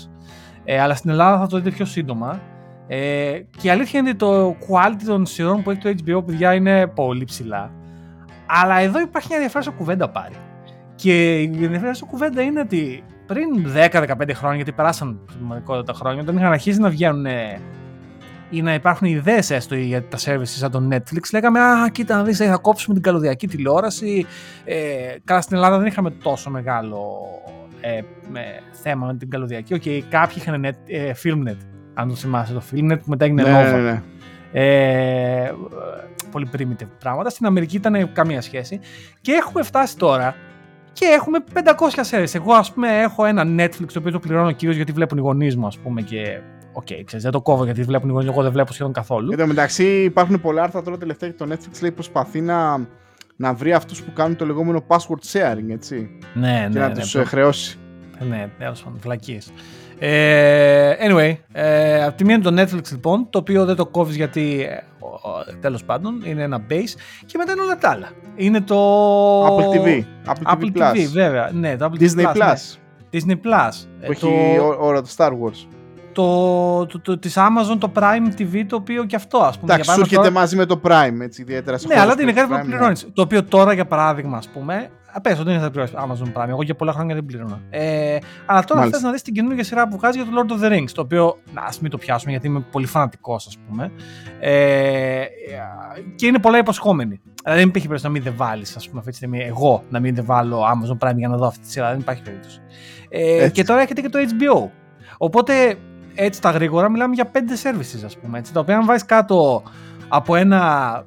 [0.63, 2.39] Ε, αλλά στην Ελλάδα θα το δείτε πιο σύντομα.
[2.91, 6.53] Ε, και η αλήθεια είναι ότι το quality των σειρών που έχει το HBO, παιδιά,
[6.53, 7.71] είναι πολύ ψηλά.
[8.45, 10.35] Αλλά εδώ υπάρχει μια ενδιαφέρουσα κουβέντα πάρει.
[10.95, 13.47] Και η ενδιαφέρουσα κουβέντα είναι ότι πριν
[13.91, 15.19] 10-15 χρόνια, γιατί περάσαν
[15.85, 17.25] τα χρόνια, όταν είχαν αρχίσει να βγαίνουν
[18.49, 22.23] ή να υπάρχουν ιδέες έστω για τα services σαν το Netflix, λέγαμε Α, κοίτα να
[22.23, 24.25] δεις, θα κόψουμε την καλωδιακή τηλεόραση.
[24.65, 24.75] Ε,
[25.23, 27.17] καλά, στην Ελλάδα δεν είχαμε τόσο μεγάλο
[27.81, 29.73] ε, με, θέμα με την καλωδιακή.
[29.73, 31.57] Ok, okay, κάποιοι είχαν net, ε, Filmnet,
[31.99, 33.75] αν το θυμάσαι το Filmnet, που μετά έγινε ναι, Nova.
[33.75, 34.01] Ναι, ναι.
[34.51, 35.51] Ε,
[36.31, 37.29] πολύ primitive πράγματα.
[37.29, 38.79] Στην Αμερική ήταν καμία σχέση.
[39.21, 40.35] Και έχουμε φτάσει τώρα
[40.93, 41.59] και έχουμε 500
[42.11, 42.35] series.
[42.35, 45.55] Εγώ, ας πούμε, έχω ένα Netflix το οποίο το πληρώνω κυρίως γιατί βλέπουν οι γονείς
[45.55, 46.39] μου, ας πούμε, και.
[46.73, 49.31] Ok, okay, ξέρεις, δεν το κόβω γιατί βλέπουν οι γονείς, εγώ δεν βλέπω σχεδόν καθόλου.
[49.31, 52.87] Εν τω μεταξύ, υπάρχουν πολλά άρθρα τώρα τελευταία και το Netflix λέει προσπαθεί να,
[53.35, 56.19] να βρει αυτούς που κάνουν το λεγόμενο password sharing, έτσι.
[56.33, 56.69] Ναι, ναι.
[56.71, 57.77] Και να ναι, τους ναι, χρεώσει.
[58.29, 59.37] Ναι, τέλος πάντων, βλακίε.
[59.37, 64.15] Ε, anyway, ε, από τη μία είναι το Netflix λοιπόν, το οποίο δεν το κόβεις
[64.15, 64.83] γιατί ε,
[65.61, 66.93] τέλος πάντων είναι ένα base
[67.25, 68.09] και μετά είναι όλα τα άλλα.
[68.35, 68.77] Είναι το.
[69.47, 70.03] Apple TV.
[70.27, 71.09] Apple, Apple TV, Plus.
[71.13, 71.49] βέβαια.
[71.53, 72.55] Ναι, το Apple Disney TV Plus.
[73.11, 73.19] Ναι.
[73.19, 73.71] Disney Plus.
[74.01, 74.21] Ε, Που έχει
[74.57, 75.67] το, ό- ώρα το Star Wars.
[76.13, 79.73] το, το, το, της Amazon το Prime TV το οποίο και αυτό ας πούμε.
[79.73, 82.07] Εντάξει, για σου παράδειγμα, έρχεται τώρα- μαζί με το Prime, έτσι, ιδιαίτερα σε Ναι, χώρες
[82.07, 82.75] αλλά που είναι έχει κάτι που Prime, ναι.
[82.75, 82.99] πληρώνει.
[83.13, 84.89] Το οποίο τώρα για παράδειγμα, ας πούμε.
[85.21, 86.47] Πες ότι δεν είναι θα πληρώσει Amazon Prime.
[86.47, 87.61] Εγώ για πολλά χρόνια δεν πλήρωνα.
[87.69, 88.97] Ε, αλλά τώρα Μάλιστα.
[88.97, 90.89] θες να δεις την καινούργια σειρά που βγάζει για το Lord of the Rings.
[90.93, 93.91] Το οποίο, να ας μην το πιάσουμε γιατί είμαι πολύ φανατικός, ας πούμε.
[94.39, 95.23] Ε,
[96.15, 97.21] και είναι πολλά υποσχόμενη.
[97.43, 99.99] Δηλαδή δεν υπήρχε περίπτωση να μην δεν βάλεις, ας πούμε, αυτή τη στιγμή εγώ να
[99.99, 101.89] μην δεν βάλω Amazon Prime για να δω αυτή τη σειρά.
[101.89, 102.61] Δεν υπάρχει περίπτωση.
[103.09, 103.51] Ε, Έτσι.
[103.51, 104.69] και τώρα έρχεται και το HBO.
[105.17, 105.77] Οπότε
[106.15, 108.37] έτσι τα γρήγορα μιλάμε για πέντε services, ας πούμε.
[108.37, 109.63] Έτσι, τα οποία αν βάζεις κάτω
[110.07, 111.03] από ένα.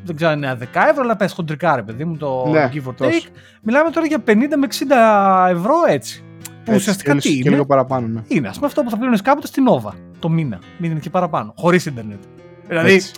[0.00, 2.70] Δε, δεν ξέρω αν είναι 10 ευρώ, αλλά πες χοντρικά ρε παιδί μου το Ναι,
[2.72, 3.24] give or τόσος.
[3.28, 3.32] take.
[3.62, 6.24] Μιλάμε τώρα για 50 με 60 ευρώ έτσι.
[6.44, 8.22] Που Έτσι, ουσιαστικά και τι Και είναι; λίγο παραπάνω, ναι.
[8.28, 10.58] Είναι ας πούμε αυτό που θα πλήρωνε κάποτε στην Nova το μήνα.
[10.78, 11.54] Μην είναι και παραπάνω.
[11.56, 12.22] Χωρίς Ιντερνετ.
[12.68, 13.12] Δηλαδή Έτσι.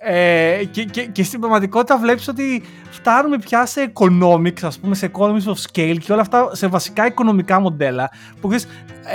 [0.00, 5.10] ε, και, και, και στην πραγματικότητα βλέπεις ότι φτάνουμε πια σε economics, ας πούμε, σε
[5.12, 8.10] economies of scale και όλα αυτά σε βασικά οικονομικά μοντέλα
[8.40, 8.66] που ξέρεις,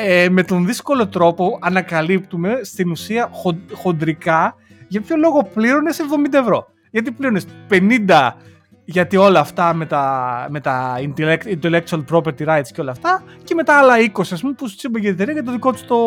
[0.05, 4.55] ε, με τον δύσκολο τρόπο ανακαλύπτουμε στην ουσία χον, χοντρικά
[4.87, 6.67] για ποιο λόγο πλήρωνες 70 ευρώ.
[6.91, 8.31] Γιατί πλήρωνες 50
[8.85, 13.55] γιατί όλα αυτά με τα, με τα intellect- intellectual property rights και όλα αυτά και
[13.55, 15.97] μετά άλλα 20 ας πούμε που σου τσίμπαγε η εταιρεία για το δικό του το,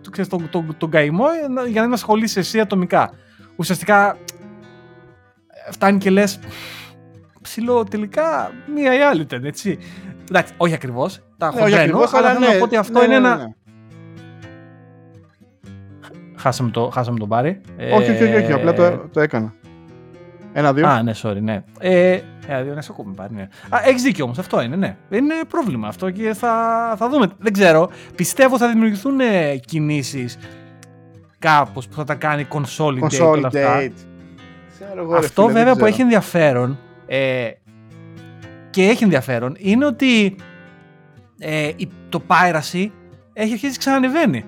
[0.00, 3.10] το, ξέρεις, το, το, τον καημό ε, να- για να μην ασχολείσαι εσύ ατομικά.
[3.56, 4.16] Ουσιαστικά
[5.66, 6.38] ε, φτάνει και λες
[7.42, 9.78] ψηλό τελικά μία ή άλλη ήταν έτσι.
[10.30, 12.76] Εντάξει, όχι ακριβώς, τα Ναι, όχι χοντρένω, ακριβώς, αλλά αλλά θέλω να ναι, πω ότι
[12.76, 13.54] αυτό ναι, είναι ναι, ένα...
[16.46, 16.52] ναι.
[16.52, 17.60] Χάσαμε, το, χάσαμε τον Πάρη.
[17.94, 19.54] Όχι, όχι, όχι, όχι, Ε, απλά το, το έκανα.
[20.52, 20.86] Ένα-δύο.
[20.88, 21.64] Α, ναι, sorry, ναι.
[21.78, 23.42] Ε, ε, δύο να σε ακούμε πάλι, ναι.
[23.42, 24.96] Α, έχεις δίκιο όμως, αυτό είναι, ναι.
[25.10, 26.54] Είναι πρόβλημα αυτό και θα,
[26.98, 27.26] θα δούμε.
[27.38, 30.38] Δεν ξέρω, πιστεύω θα δημιουργηθούν ε, κινήσεις
[31.38, 33.78] κάπως που θα τα κάνει consolidate, όλα αυτά.
[33.78, 33.90] Consolidate.
[34.80, 35.86] Ξέρω εγώ, ρε Αυτό φίλε, δεν βέβαια που ξέρω.
[35.86, 37.48] έχει ενδιαφέρον ε,
[38.70, 40.36] και έχει ενδιαφέρον είναι ότι
[41.38, 42.88] ε, η- το piracy
[43.32, 44.44] έχει αρχίσει να ξανανεβαίνει.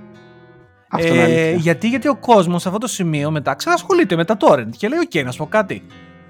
[0.90, 1.52] Αυτό είναι αλήθεια.
[1.54, 4.98] γιατί, γιατί ο κόσμος σε αυτό το σημείο μετά ξανασχολείται με τα torrent και λέει:
[4.98, 5.82] Οκ, να σου πω κάτι.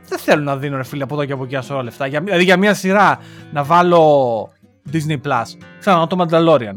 [0.08, 2.06] Δεν θέλω να δίνω ρε φίλε από εδώ και από εκεί όλα λεφτά.
[2.06, 3.18] Για, δηλαδή για μια σειρά
[3.52, 4.52] να βάλω
[4.92, 5.44] Disney Plus.
[5.80, 6.76] Ξανά το Mandalorian.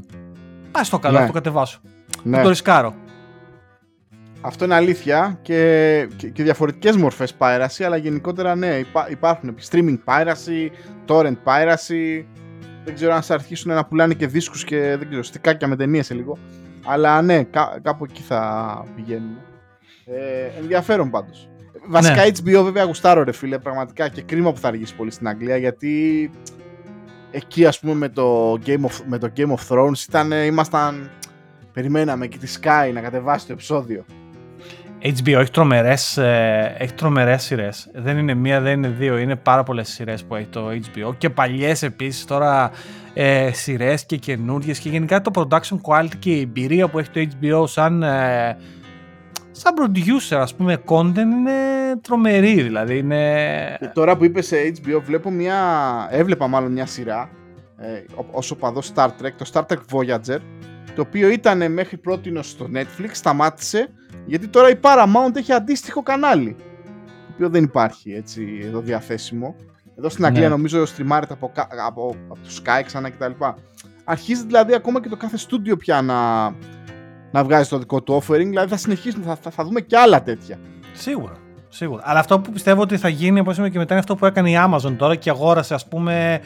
[0.71, 1.19] Πάει στο καλό, Ναι.
[1.21, 1.79] να το κατεβάσω.
[2.23, 2.37] Ναι.
[2.37, 2.93] Να το ρισκάρω.
[4.41, 9.97] Αυτό είναι αλήθεια και, και, και διαφορετικές μορφές piracy, αλλά γενικότερα ναι, υπά, υπάρχουν streaming
[10.05, 10.69] piracy,
[11.07, 12.23] torrent piracy,
[12.85, 16.05] δεν ξέρω αν θα αρχίσουν να πουλάνε και δίσκους και δεν ξέρω, στικάκια με ταινίες
[16.05, 16.37] σε λίγο,
[16.85, 19.37] αλλά ναι, κά, κάπου εκεί θα πηγαίνουν.
[20.05, 21.49] Ε, ενδιαφέρον πάντως.
[21.87, 25.57] Βασικά HBO βέβαια γουστάρω ρε φίλε, πραγματικά και κρίμα που θα αργήσει πολύ στην Αγγλία,
[25.57, 26.31] γιατί
[27.31, 31.09] εκεί ας πούμε με το Game of, με το Game of Thrones ήταν, ήμασταν,
[31.73, 34.05] περιμέναμε και τη Sky να κατεβάσει το επεισόδιο.
[35.03, 37.89] HBO έχει τρομερές, ε, έχει τρομερές σειρές.
[37.93, 41.29] Δεν είναι μία, δεν είναι δύο, είναι πάρα πολλές σειρές που έχει το HBO και
[41.29, 42.71] παλιές επίσης τώρα
[43.13, 47.27] ε, σειρές και καινούργιες και γενικά το production quality και η εμπειρία που έχει το
[47.39, 48.57] HBO σαν, ε,
[49.51, 51.51] σαν producer ας πούμε content είναι
[52.01, 53.77] τρομερή δηλαδή είναι...
[53.79, 55.57] Και τώρα που είπες σε HBO, βλέπω μια.
[56.11, 57.29] Έβλεπα μάλλον μια σειρά.
[57.77, 60.39] Ε, όσο παδό Star Trek, το Star Trek Voyager.
[60.95, 63.89] Το οποίο ήταν μέχρι πρώτη στο Netflix, σταμάτησε.
[64.25, 66.55] Γιατί τώρα η Paramount έχει αντίστοιχο κανάλι.
[67.05, 69.55] Το οποίο δεν υπάρχει έτσι εδώ διαθέσιμο.
[69.97, 70.55] Εδώ στην Αγγλία Ναι.
[70.55, 73.31] νομίζω στριμάρεται από, κα- από, από το Sky ξανά κτλ.
[74.03, 76.43] Αρχίζει δηλαδή ακόμα και το κάθε στούντιο πια να,
[77.31, 78.45] να βγάζει το δικό του offering.
[78.45, 80.57] Δηλαδή θα συνεχίσουμε, θα, θα, θα δούμε και άλλα τέτοια.
[80.93, 81.33] Σίγουρα.
[81.69, 82.01] Σίγουρα.
[82.05, 84.49] Αλλά αυτό που πιστεύω ότι θα γίνει, όπως είπαμε και μετά, είναι αυτό που έκανε
[84.49, 86.41] η Amazon τώρα και αγόρασε, ας πούμε,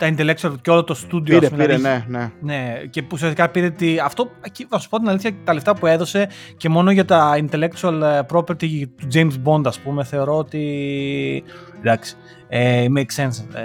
[0.00, 1.22] τα intellectual και όλο το studio.
[1.24, 2.30] Πήρε, ας πούμε, πήρε, δηλαδή, ναι, ναι.
[2.40, 5.74] Ναι, και που ουσιαστικά πήρε τη, αυτό, εκεί, θα σου πω την αλήθεια, τα λεφτά
[5.74, 10.36] που έδωσε και μόνο για τα intellectual ε, property του James Bond, ας πούμε, θεωρώ
[10.36, 10.64] ότι,
[11.78, 12.14] εντάξει,
[12.48, 13.54] ε, makes sense.
[13.54, 13.62] Ε,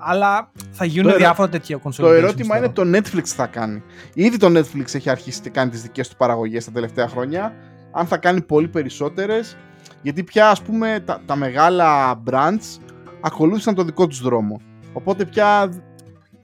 [0.00, 1.94] αλλά θα γίνουν Το ερω- διάφορα τέτοια consolidation.
[1.96, 2.64] Το ερώτημα πιστεύω.
[2.64, 3.82] είναι το Netflix τι θα κάνει.
[4.14, 7.54] Ήδη το Netflix έχει αρχίσει και κάνει τις δικές του παραγωγές τα τελευταία χρόνια.
[7.92, 9.56] Αν θα κάνει πολύ περισσότερες.
[10.02, 12.78] Γιατί πια ας πούμε τα, τα μεγάλα brands
[13.20, 14.60] ακολούθησαν το δικό τους δρόμο.
[14.98, 15.72] Οπότε πια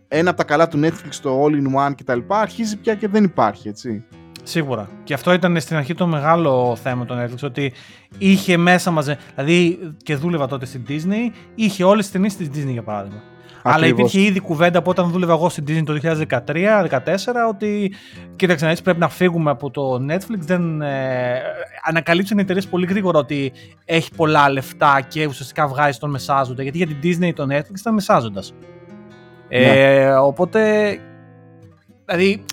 [0.08, 2.18] ένα από τα καλά του Netflix, το All in One κτλ.
[2.28, 4.04] αρχίζει πια και δεν υπάρχει έτσι.
[4.42, 4.88] Σίγουρα.
[5.04, 7.72] Και αυτό ήταν στην αρχή το μεγάλο θέμα των Netflix, ότι
[8.18, 12.72] είχε μέσα μαζί, δηλαδή και δούλευα τότε στην Disney, είχε όλες τις ταινίες της Disney
[12.72, 13.22] για παράδειγμα.
[13.66, 14.12] Αλλά Ακριβώς.
[14.12, 15.98] υπήρχε ήδη κουβέντα από όταν δούλευα εγώ στην Disney το
[16.28, 17.94] 2013-2014 ότι
[18.36, 20.38] κοίταξε να δεις πρέπει να φύγουμε από το Netflix.
[20.38, 21.40] Δεν, ε,
[21.84, 23.52] ανακαλύψαν οι εταιρείες πολύ γρήγορα ότι
[23.84, 26.62] έχει πολλά λεφτά και ουσιαστικά βγάζει τον μεσάζοντα.
[26.62, 28.54] Γιατί για την Disney το Netflix ήταν μεσάζοντας.
[29.48, 30.60] Ε, οπότε,
[32.04, 32.44] δηλαδή,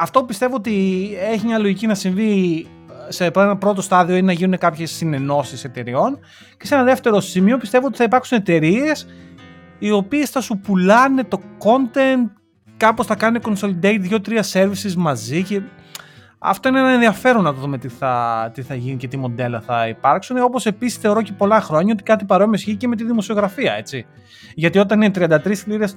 [0.00, 2.66] αυτό πιστεύω ότι έχει μια λογική να συμβεί
[3.08, 6.18] σε ένα πρώτο στάδιο είναι να γίνουν κάποιες συνενώσεις εταιριών
[6.56, 9.06] και σε ένα δεύτερο σημείο πιστεύω ότι θα υπάρξουν εταιρείες
[9.78, 12.30] οι οποίες θα σου πουλάνε το content
[12.76, 15.62] κάπως θα κάνουν consolidate δύο-τρία services μαζί και
[16.38, 19.60] αυτό είναι ένα ενδιαφέρον να το δούμε τι θα, τι θα γίνει και τι μοντέλα
[19.60, 20.38] θα υπάρξουν.
[20.38, 23.72] Όπως επίσης θεωρώ και πολλά χρόνια ότι κάτι παρόμοιο ισχύει και με τη δημοσιογραφία.
[23.72, 24.06] Έτσι.
[24.54, 25.96] Γιατί όταν είναι 33 λίρες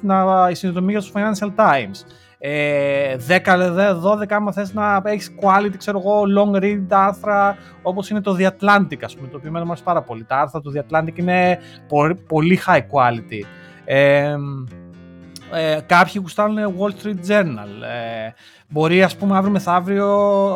[0.51, 2.05] η συνδρομή για τους Financial Times,
[2.41, 8.21] ε, 10, 12 άμα θες να έχεις quality, ξέρω εγώ, long read άρθρα όπως είναι
[8.21, 10.23] το The Atlantic, ας πούμε, το οποίο μου αρέσει πάρα πολύ.
[10.23, 11.59] Τα άρθρα του The Atlantic είναι
[12.27, 13.58] πολύ high quality.
[13.91, 14.35] Ε,
[15.53, 17.69] ε, κάποιοι γουστάρουν Wall Street Journal.
[17.83, 18.33] Ε,
[18.69, 20.07] μπορεί, ας πούμε, αύριο μεθαύριο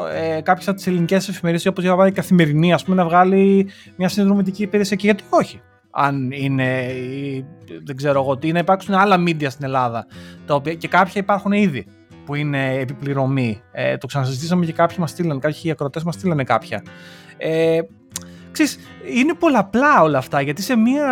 [0.07, 4.09] ε, κάποιες από τις ελληνικές εφημερίδες, όπως για η Καθημερινή, ας πούμε, να βγάλει μια
[4.09, 5.61] συνδρομητική υπηρεσία και γιατί όχι.
[5.91, 6.93] Αν είναι,
[7.83, 10.05] δεν ξέρω εγώ τι, να υπάρξουν άλλα media στην Ελλάδα,
[10.45, 11.85] τα οποία και κάποια υπάρχουν ήδη
[12.25, 13.61] που είναι επιπληρωμή.
[13.71, 16.83] Ε, το ξανασυζητήσαμε και κάποιοι μας στείλανε, κάποιοι ακροτές μας στείλανε κάποια.
[17.37, 17.79] Ε,
[18.51, 18.77] ξέρεις,
[19.15, 21.07] είναι πολλαπλά όλα αυτά, γιατί σε μια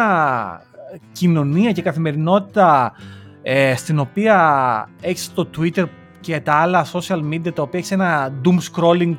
[1.11, 2.93] κοινωνία και καθημερινότητα
[3.41, 5.83] ε, στην οποία έχεις το Twitter
[6.19, 9.15] και τα άλλα social media τα οποία έχεις ένα doom scrolling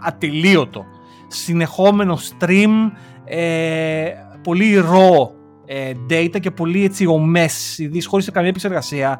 [0.00, 0.84] ατελείωτο.
[1.28, 2.90] Συνεχόμενο stream
[3.24, 4.10] ε,
[4.42, 5.28] πολύ raw
[5.66, 9.18] ε, data και πολύ έτσι ομές ειδείς χωρίς καμία επεξεργασία.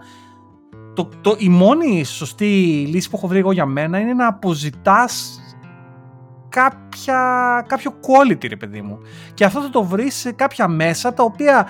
[0.95, 2.45] Το, το, η μόνη σωστή
[2.91, 5.42] λύση που έχω βρει εγώ για μένα είναι να αποζητάς
[6.53, 8.99] κάποια, κάποιο quality ρε παιδί μου
[9.35, 11.69] και αυτό θα το βρεις σε κάποια μέσα τα οποία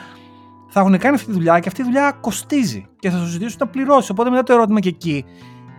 [0.68, 3.59] θα έχουν κάνει αυτή τη δουλειά και αυτή η δουλειά κοστίζει και θα σου ζητήσουν
[3.61, 4.11] να πληρώσεις.
[4.11, 5.24] Οπότε μετά το ερώτημα και εκεί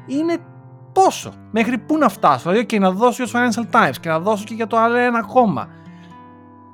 [0.06, 0.38] είναι
[0.92, 2.50] πόσο, μέχρι πού να φτάσω.
[2.50, 4.96] Δηλαδή, και να δώσω για το Financial Times και να δώσω και για το άλλο
[4.96, 5.68] ένα ακόμα.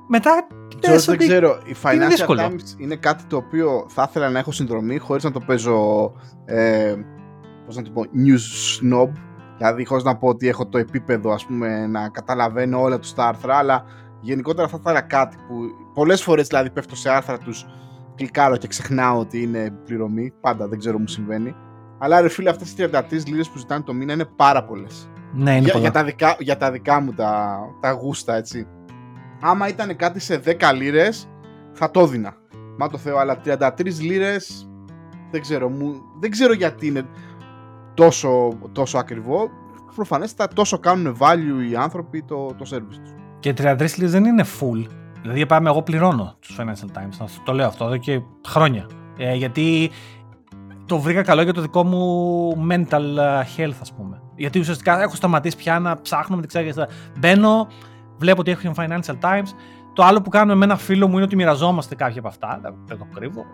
[0.08, 0.46] Μετά
[0.82, 1.58] George, δεν ξέρω.
[1.64, 5.40] Η Financial Times είναι κάτι το οποίο θα ήθελα να έχω συνδρομή χωρίς να το
[5.40, 6.12] παίζω.
[6.44, 6.94] Ε,
[7.66, 8.44] πώς να το πω, news
[8.80, 9.10] snob.
[9.60, 13.26] Δηλαδή, χωρίς να πω ότι έχω το επίπεδο ας πούμε, να καταλαβαίνω όλα τους τα
[13.26, 13.84] άρθρα, αλλά
[14.20, 15.54] γενικότερα θα ήθελα κάτι που
[15.94, 17.66] πολλές φορές δηλαδή πέφτω σε άρθρα τους
[18.14, 20.32] κλικάρω και ξεχνάω ότι είναι πληρωμή.
[20.40, 21.54] Πάντα δεν ξέρω μου συμβαίνει.
[21.98, 25.10] Αλλά ρε φίλε, αυτές οι 33 λίρες που ζητάνε το μήνα είναι πάρα πολλές.
[25.32, 28.66] Ναι, είναι για, για, τα δικά, για τα δικά μου τα, τα γούστα, έτσι.
[29.40, 31.28] Άμα ήταν κάτι σε 10 λίρες,
[31.72, 32.34] θα το έδινα.
[32.78, 34.70] Μα το Θεό, αλλά 33 λίρες
[35.30, 37.06] δεν ξέρω, μου, δεν ξέρω γιατί είναι
[37.94, 39.50] τόσο, τόσο ακριβό.
[39.94, 43.14] Προφανέστατα τόσο κάνουν value οι άνθρωποι το, το service τους.
[43.40, 44.86] Και 33 λίρε δεν είναι full.
[45.22, 47.26] Δηλαδή, πάμε, εγώ πληρώνω τους Financial Times.
[47.44, 48.86] Το λέω αυτό εδώ και χρόνια.
[49.16, 49.90] Ε, γιατί
[50.86, 54.22] το βρήκα καλό για το δικό μου mental ε, health, ας πούμε.
[54.36, 56.74] Γιατί ουσιαστικά έχω σταματήσει πια να ψάχνω με την
[57.18, 57.68] Μπαίνω,
[58.18, 59.48] βλέπω ότι έχει Financial Times.
[59.92, 62.60] Το άλλο που κάνω με ένα φίλο μου είναι ότι μοιραζόμαστε κάποια από αυτά.
[62.86, 63.44] Δεν το κρύβω.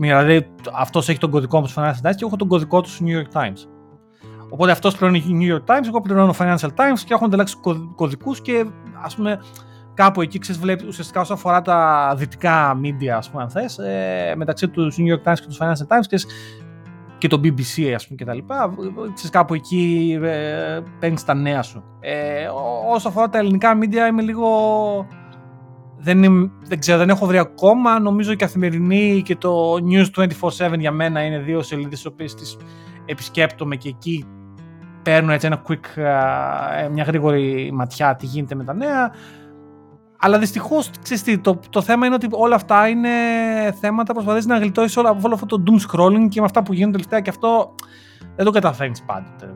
[0.00, 2.80] Ε, δηλαδή, αυτός έχει τον κωδικό μου τους Financial Times και εγώ έχω τον κωδικό
[2.80, 3.66] του New York Times.
[4.50, 7.56] Οπότε αυτός πληρώνει New York Times, εγώ πληρώνω Financial Times και έχω ανταλλάξει
[7.94, 8.66] κωδικούς και
[9.02, 9.40] ας πούμε
[9.94, 14.34] κάπου εκεί ξέρεις βλέπεις ουσιαστικά όσο αφορά τα δυτικά media ας πούμε αν θες ε,
[14.36, 16.16] μεταξύ τους New York Times και τους Financial Times και,
[17.18, 18.74] και το BBC ας πούμε και τα λοιπά
[19.14, 22.48] ξέρεις κάπου εκεί ε, παίρνεις τα νέα σου ε,
[22.90, 24.48] όσο αφορά τα ελληνικά media είμαι λίγο
[26.02, 27.98] δεν, δεν ξέρω, δεν έχω βρει ακόμα.
[28.00, 30.26] Νομίζω η καθημερινή και το News
[30.68, 32.56] 24-7 για μένα είναι δύο σελίδες τι οποίες τις
[33.04, 34.26] επισκέπτομαι και εκεί
[35.02, 39.12] παίρνω έτσι ένα quick, ε, μια γρήγορη ματιά τι γίνεται με τα νέα.
[40.22, 40.90] Αλλά δυστυχώς,
[41.40, 43.08] το, το θέμα είναι ότι όλα αυτά είναι
[43.80, 46.62] θέματα που προσπαθείς να γλιτώσεις όλα από όλο αυτό το doom scrolling και με αυτά
[46.62, 47.74] που γίνονται τελευταία και αυτό
[48.36, 49.54] δεν το καταφέρνεις πάντοτε,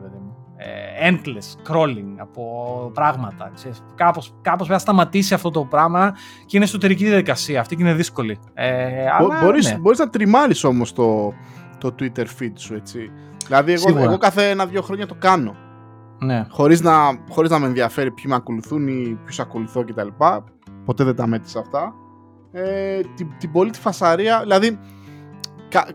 [1.09, 2.43] endless scrolling από
[2.93, 3.51] πράγματα.
[3.55, 3.83] Ξέρεις.
[3.95, 7.59] Κάπως, κάπως πρέπει να σταματήσει αυτό το πράγμα και είναι εσωτερική διαδικασία.
[7.59, 8.39] Αυτή και είναι δύσκολη.
[8.53, 9.77] Ε, αλλά, μπορείς, ναι.
[9.77, 11.33] μπορείς να τριμάρεις όμως το,
[11.77, 13.11] το Twitter feed σου, έτσι.
[13.45, 15.55] Δηλαδή, εγώ, εγώ κάθε ένα-δύο χρόνια το κάνω.
[16.19, 16.45] Ναι.
[16.49, 16.93] Χωρίς, να,
[17.29, 20.07] χωρίς να με ενδιαφέρει ποιοι με ακολουθούν ή ποιους ακολουθώ κτλ
[20.85, 21.93] ποτέ δεν τα μέτρησα αυτά.
[22.51, 24.79] Ε, την, την πολύ τη φασαρία, δηλαδή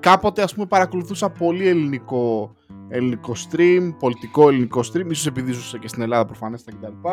[0.01, 2.55] κάποτε ας πούμε παρακολουθούσα πολύ ελληνικό,
[2.91, 7.09] ελληνικό stream, πολιτικό ελληνικό stream, ίσως επειδή ζούσα και στην Ελλάδα προφανές τα κτλ.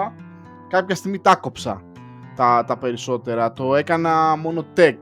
[0.69, 1.81] Κάποια στιγμή τα κόψα
[2.35, 4.97] τα, τα περισσότερα, το έκανα μόνο tech.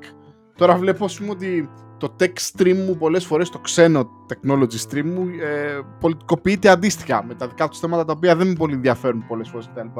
[0.55, 5.03] Τώρα βλέπω ας πούμε ότι το tech stream μου πολλές φορές, το ξένο technology stream
[5.03, 9.25] μου ε, πολιτικοποιείται αντίστοιχα με τα δικά τους θέματα τα οποία δεν με πολύ ενδιαφέρουν
[9.27, 9.99] πολλές φορές κτλ.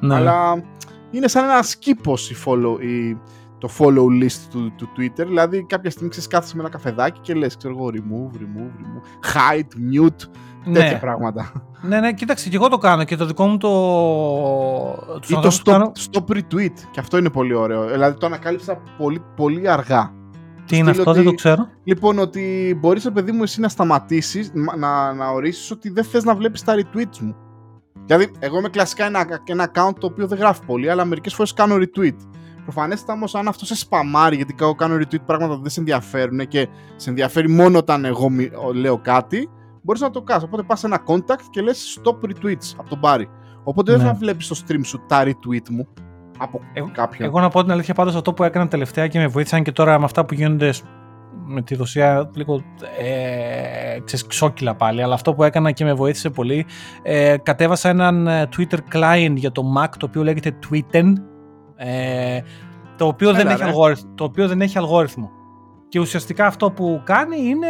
[0.00, 0.14] Ναι.
[0.14, 0.64] Αλλά
[1.10, 3.18] είναι σαν ένα σκύπος η follow, η,
[3.58, 5.26] το follow list του, του Twitter.
[5.26, 9.34] Δηλαδή κάποια στιγμή ξέρεις κάθεσαι με ένα καφεδάκι και λες ξέρω εγώ remove, remove, remove,
[9.34, 10.28] hide, mute,
[10.64, 10.78] ναι.
[10.78, 11.52] τέτοια πράγματα.
[11.82, 13.68] Ναι, ναι, κοίταξε και εγώ το κάνω και το δικό μου το...
[15.26, 15.92] Ή το stop, κάνω...
[16.10, 17.86] stop retweet και αυτό είναι πολύ ωραίο.
[17.86, 20.12] Δηλαδή το ανακάλυψα πολύ, πολύ αργά.
[20.66, 21.68] Τι είναι αυτό, ότι- δεν το ξέρω.
[21.84, 26.34] Λοιπόν, ότι μπορείς, παιδί μου, εσύ να σταματήσεις, να, να ορίσεις ότι δεν θες να
[26.34, 27.36] βλέπεις τα retweets μου.
[28.06, 31.52] Δηλαδή, εγώ είμαι κλασικά ένα, ένα account το οποίο δεν γράφει πολύ, αλλά μερικές φορές
[31.52, 32.16] κάνω retweet.
[32.66, 36.48] Προφανέστατα όμως, αν αυτό σε σπαμάρει, γιατί εγώ κάνω retweet πράγματα που δεν σε ενδιαφέρουν
[36.48, 39.48] και σε ενδιαφέρει μόνο όταν εγώ μι- ο- λέω κάτι,
[39.82, 40.42] μπορείς να το κάνεις.
[40.44, 43.28] Οπότε πας σε ένα contact και λες stop retweets από τον Μπάρι.
[43.64, 44.06] Οπότε δεν Ναι.
[44.06, 45.86] θα βλέπεις στο stream σου τα retweet μου
[46.38, 47.28] από Εγώ- κάποιον.
[47.28, 49.98] Εγώ να πω την αλήθεια πάντως αυτό που έκανα τελευταία και με βοήθησαν και τώρα
[49.98, 50.84] με αυτά που γίνονται σ-
[51.48, 52.62] με τη Ρωσία λίγο
[52.98, 56.66] ε, ξέρεις, ξόκυλα πάλι, αλλά αυτό που έκανα και με βοήθησε πολύ,
[57.02, 61.12] ε, κατέβασα έναν ε, Twitter client για το Mac το οποίο λέγεται Tweeten,
[61.76, 62.40] ε,
[62.96, 63.68] το, οποίο δεν Έλα, έχει ρε.
[63.68, 65.30] αλγόριθμο, το οποίο δεν έχει αλγόριθμο.
[65.88, 67.66] Και ουσιαστικά αυτό που κάνει είναι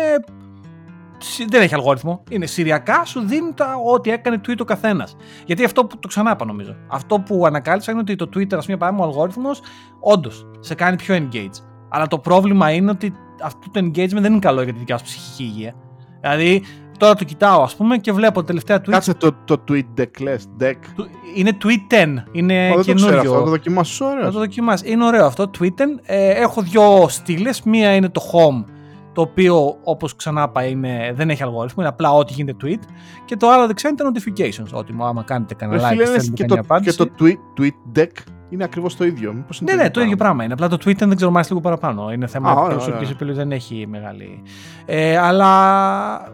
[1.19, 2.23] σι- δεν έχει αλγόριθμο.
[2.31, 5.17] Είναι σηριακά, σου δίνει τα, ό,τι έκανε tweet ο καθένας.
[5.47, 6.77] Γιατί αυτό που το ξανά είπα νομίζω.
[6.89, 9.61] Αυτό που ανακάλυψα είναι ότι το Twitter, ας πούμε, παράδειγμα, ο αλγόριθμος,
[10.01, 11.63] όντως σε κάνει πιο engage.
[11.89, 15.05] Αλλά το πρόβλημα είναι ότι αυτό το engagement δεν είναι καλό για τη δικιά σου
[15.05, 15.75] ψυχική υγεία.
[16.21, 16.63] Δηλαδή,
[16.97, 18.91] τώρα το κοιτάω, ας πούμε, και βλέπω τελευταία tweet.
[18.91, 20.73] Κάτσε το, το tweet deck, λες, deck.
[20.97, 22.25] του- Είναι tweet 10.
[22.33, 23.31] Είναι Ω, δεν το ξέρω καινούριο.
[23.31, 24.31] αυτό, το δοκιμάσω, Να ωραίο.
[24.31, 24.91] το δοκιμάσεις.
[24.91, 25.51] Είναι ωραίο αυτό.
[25.59, 25.87] Twitter.
[26.03, 27.63] Ε, έχω δύο στήλες.
[27.63, 28.65] Μία είναι το home,
[29.13, 31.77] το οποίο όπως ξανά είπα είναι, δεν έχει αλγόριθμο.
[31.79, 32.83] Είναι απλά ό,τι γίνεται tweet.
[33.25, 34.79] Και το άλλο δεξιά είναι τα notifications.
[34.79, 36.91] Ότι μου άμα κάνετε κανένα Ρε like φίλε, και λες, στέλνετε και, καμιά το, και
[36.91, 36.97] απάντηση.
[36.97, 38.13] το tweet, tweet deck
[38.49, 39.33] είναι ακριβώς το ίδιο.
[39.33, 40.53] Μήπως είναι Ναι, ναι, το ίδιο πράγμα είναι.
[40.53, 42.13] Απλά το Twitter δεν ξέρω μάλιστα λίγο παραπάνω.
[42.13, 43.11] Είναι θέμα Α, ωραία, προσωπική ωραία.
[43.11, 44.43] επιλογή, δεν έχει μεγάλη.
[44.85, 45.51] Ε, αλλά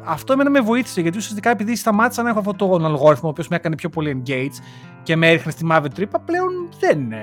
[0.05, 3.49] αυτό εμένα με βοήθησε γιατί ουσιαστικά επειδή σταμάτησα να έχω αυτόν τον αλγόριθμο ο οποίος
[3.49, 4.63] με έκανε πιο πολύ engage
[5.03, 6.49] και με έριχνε στη μαύρη τρύπα, πλέον
[6.81, 7.13] δεν.
[7.13, 7.19] ε,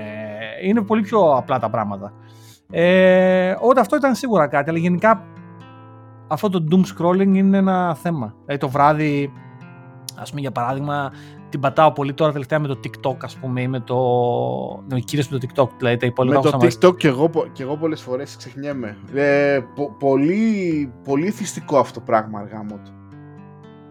[0.62, 2.12] είναι πολύ πιο απλά τα πράγματα.
[2.72, 5.22] Ε, οπότε αυτό ήταν σίγουρα κάτι, αλλά γενικά
[6.28, 8.34] αυτό το doom scrolling είναι ένα θέμα.
[8.44, 9.32] Δηλαδή το βράδυ,
[10.16, 11.12] ας πούμε για παράδειγμα,
[11.48, 13.96] την πατάω πολύ τώρα τελευταία με το TikTok, ας πούμε, ή με το.
[14.88, 16.78] Ναι, κυρίω με το TikTok, δηλαδή τα υπόλοιπα Με έχω το σταματήσει.
[16.82, 18.96] TikTok και εγώ, πο- και εγώ πολλές φορές ξεχνιέμαι.
[19.14, 22.80] Ε, πο- πολύ, πολύ θυστικό αυτό το πράγμα αργά μου.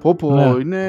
[0.01, 0.43] Πω πω, Ναι.
[0.61, 0.85] είναι...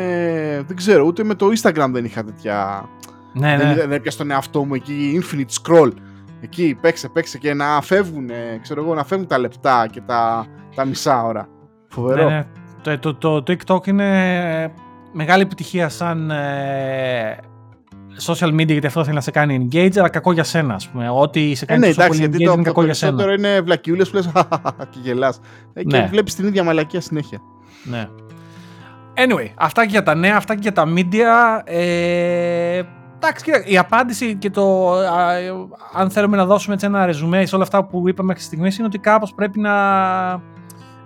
[0.67, 2.89] Δεν ξέρω, ούτε με το Instagram δεν είχα τέτοια...
[3.33, 3.75] Ναι, Δεν, ναι.
[3.75, 5.91] δεν έπιασα τον εαυτό μου εκεί, infinite scroll.
[6.41, 8.31] Εκεί, παίξε, παίξε και να φεύγουν,
[8.63, 11.49] ξέρω εγώ, να φεύγουν τα λεπτά και τα, τα μισά ώρα.
[11.89, 12.29] Φοβερό.
[12.29, 12.47] ναι,
[12.85, 12.97] ναι.
[12.97, 14.73] Το, το, το, TikTok είναι
[15.13, 17.37] μεγάλη επιτυχία σαν ε,
[18.27, 21.09] social media γιατί αυτό θέλει να σε κάνει engage, αλλά κακό για σένα, ας πούμε.
[21.11, 22.95] Ό,τι σε Ε, κάνει ναι, τόσο εντάξει, πολύ γιατί engage το, είναι το κακό για
[22.95, 23.17] σένα.
[23.17, 24.29] περισσότερο είναι βλακιούλες που λες
[24.91, 25.41] και γελάς.
[25.73, 26.07] Ε, και Ναι.
[26.11, 27.41] βλέπεις την ίδια μαλακία συνέχεια.
[27.85, 28.09] Ναι.
[29.15, 31.61] Anyway, αυτά και για τα νέα, αυτά και για τα media.
[31.65, 32.83] Ε,
[33.17, 35.51] εντάξει, κοίτα, η απάντηση και το α, ε,
[35.95, 38.87] αν θέλουμε να δώσουμε έτσι ένα ρεζουμέ σε όλα αυτά που είπαμε μέχρι στιγμής είναι
[38.87, 39.73] ότι κάπως πρέπει να,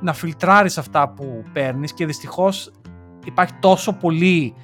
[0.01, 2.71] να φιλτράρεις αυτά που παίρνεις και δυστυχώς
[3.25, 4.55] υπάρχει τόσο πολύ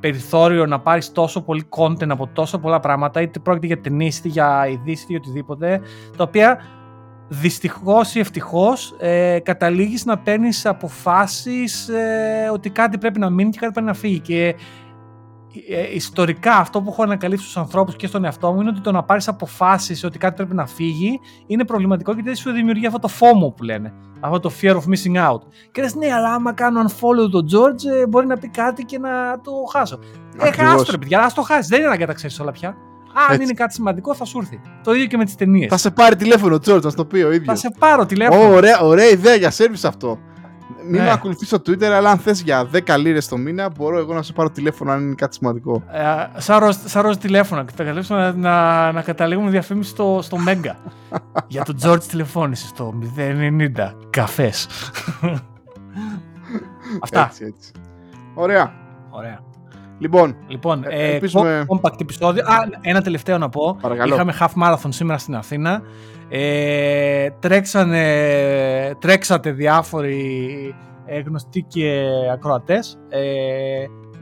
[0.00, 4.28] περιθώριο να πάρεις τόσο πολύ content από τόσο πολλά πράγματα είτε πρόκειται για ταινίες, είτε
[4.28, 5.80] για ειδήσεις, είτε για οτιδήποτε
[6.16, 6.60] τα οποία
[7.28, 13.58] δυστυχώς ή ευτυχώς ε, καταλήγεις να παίρνεις αποφάσεις ε, ότι κάτι πρέπει να μείνει και
[13.58, 14.20] κάτι πρέπει να φύγει.
[14.20, 14.54] Και
[15.68, 18.92] ε, ιστορικά αυτό που έχω ανακαλύψει στους ανθρώπους και στον εαυτό μου είναι ότι το
[18.92, 22.98] να πάρεις αποφάσεις ότι κάτι πρέπει να φύγει είναι προβληματικό γιατί δεν σου δημιουργεί αυτό
[22.98, 25.38] το FOMO που λένε αυτό το fear of missing out
[25.72, 28.98] και λες ναι αλλά άμα κάνω unfollow τον George ε, μπορεί να πει κάτι και
[28.98, 29.98] να το χάσω
[30.38, 30.70] ε, Ακριβώς.
[30.70, 32.68] χάσω ρε παιδιά, ας το χάσεις, δεν είναι ανάγκη να τα ξέρεις όλα πια
[33.16, 33.42] αν Έτσι.
[33.42, 36.16] είναι κάτι σημαντικό θα σου έρθει το ίδιο και με τις ταινίες Θα σε πάρει
[36.16, 37.46] τηλέφωνο, Τζόρτ, να σου το πει ο ίδιος.
[37.46, 40.18] θα σε πάρω τηλέφωνο ωραία, ωραία ιδέα για σερβις αυτό.
[40.88, 41.02] Μην Ναι.
[41.06, 44.22] με ακολουθεί στο Twitter, αλλά αν θες για 10 λίρες το μήνα, μπορώ εγώ να
[44.22, 45.82] σε πάρω τηλέφωνο αν είναι κάτι σημαντικό.
[45.92, 47.64] Ε, σαν, ροζ, σαν ροζ τηλέφωνα.
[47.74, 50.76] Θα καταλήξουμε να, να, να καταλήγουμε διαφήμιση στο, στο Μέγκα.
[51.48, 54.68] Για τον George τηλεφώνησες στο 090 καφές.
[57.02, 57.24] Αυτά.
[57.26, 57.72] Έτσι, έτσι.
[58.34, 58.72] Ωραία.
[59.10, 59.40] Ωραία.
[59.98, 62.42] Λοιπόν, Λοιπόν, Ε, ε, ελπίζουμε- compact επεισόδιο.
[62.44, 63.76] Α, ένα τελευταίο να πω.
[63.80, 64.14] Παρακαλώ.
[64.14, 65.82] Είχαμε half marathon σήμερα στην Αθήνα.
[66.28, 68.04] Ε, τρέξανε,
[68.98, 70.74] τρέξατε διάφοροι
[71.06, 72.98] ε, γνωστοί και ακροατές.
[73.08, 73.20] Ε,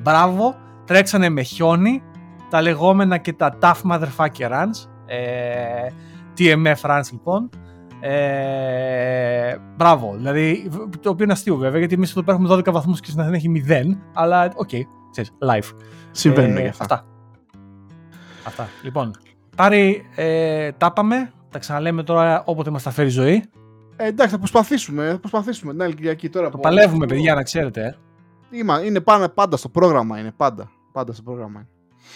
[0.03, 0.55] μπράβο.
[0.87, 2.03] Τρέξανε με χιόνι.
[2.51, 4.89] Τα λεγόμενα και τα tough motherfucker runs.
[5.07, 5.87] Ε,
[6.39, 7.51] TMF runs λοιπόν.
[8.01, 10.15] Ε, μπράβο.
[10.17, 10.69] Δηλαδή,
[11.01, 13.37] το οποίο είναι αστείο βέβαια, γιατί εμείς εδώ πέρα έχουμε 12 βαθμούς και στην Αθήνα
[13.37, 13.99] έχει 0.
[14.15, 14.69] Αλλά, οκ,
[15.13, 15.71] ξέρεις, live.
[16.11, 16.85] συμβαίνουν Ε, και αυτά.
[16.85, 17.05] Αυτά.
[18.47, 18.69] Αυτά.
[18.83, 19.11] Λοιπόν,
[19.57, 21.33] Πάρη, ε, τα είπαμε.
[21.51, 23.45] Τα ξαναλέμε τώρα όποτε μας τα φέρει η ζωή.
[23.97, 25.11] Ε, εντάξει, θα προσπαθήσουμε.
[25.11, 26.49] Θα προσπαθήσουμε την άλλη Κυριακή τώρα.
[26.51, 27.83] Το που- παλεύουμε, παιδιά, να ξέρετε.
[27.85, 27.95] ε.
[28.57, 30.19] Είμα- είναι πάντα, πάντα στο πρόγραμμα.
[30.19, 30.71] Είναι πάντα.
[30.93, 31.67] Πάντα στο πρόγραμμα.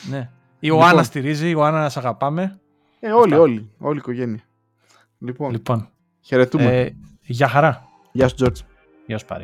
[0.07, 0.17] είναι.
[0.19, 0.31] Ναι.
[0.55, 1.05] Η Ιωάννα Λοιπόν.
[1.05, 2.61] στηρίζει, η Ιωάννα σε αγαπάμε.
[3.01, 3.41] Ε, όλοι, Αυτά.
[3.41, 3.71] όλοι.
[3.79, 4.41] Όλη η οικογένεια.
[5.19, 5.89] Λοιπόν, Λοιπόν,
[6.21, 6.81] χαιρετούμε.
[6.81, 7.89] ε, για χαρά.
[8.13, 8.61] Γεια σου, Τζόρτζ.
[9.07, 9.43] Γεια σου Πάρη.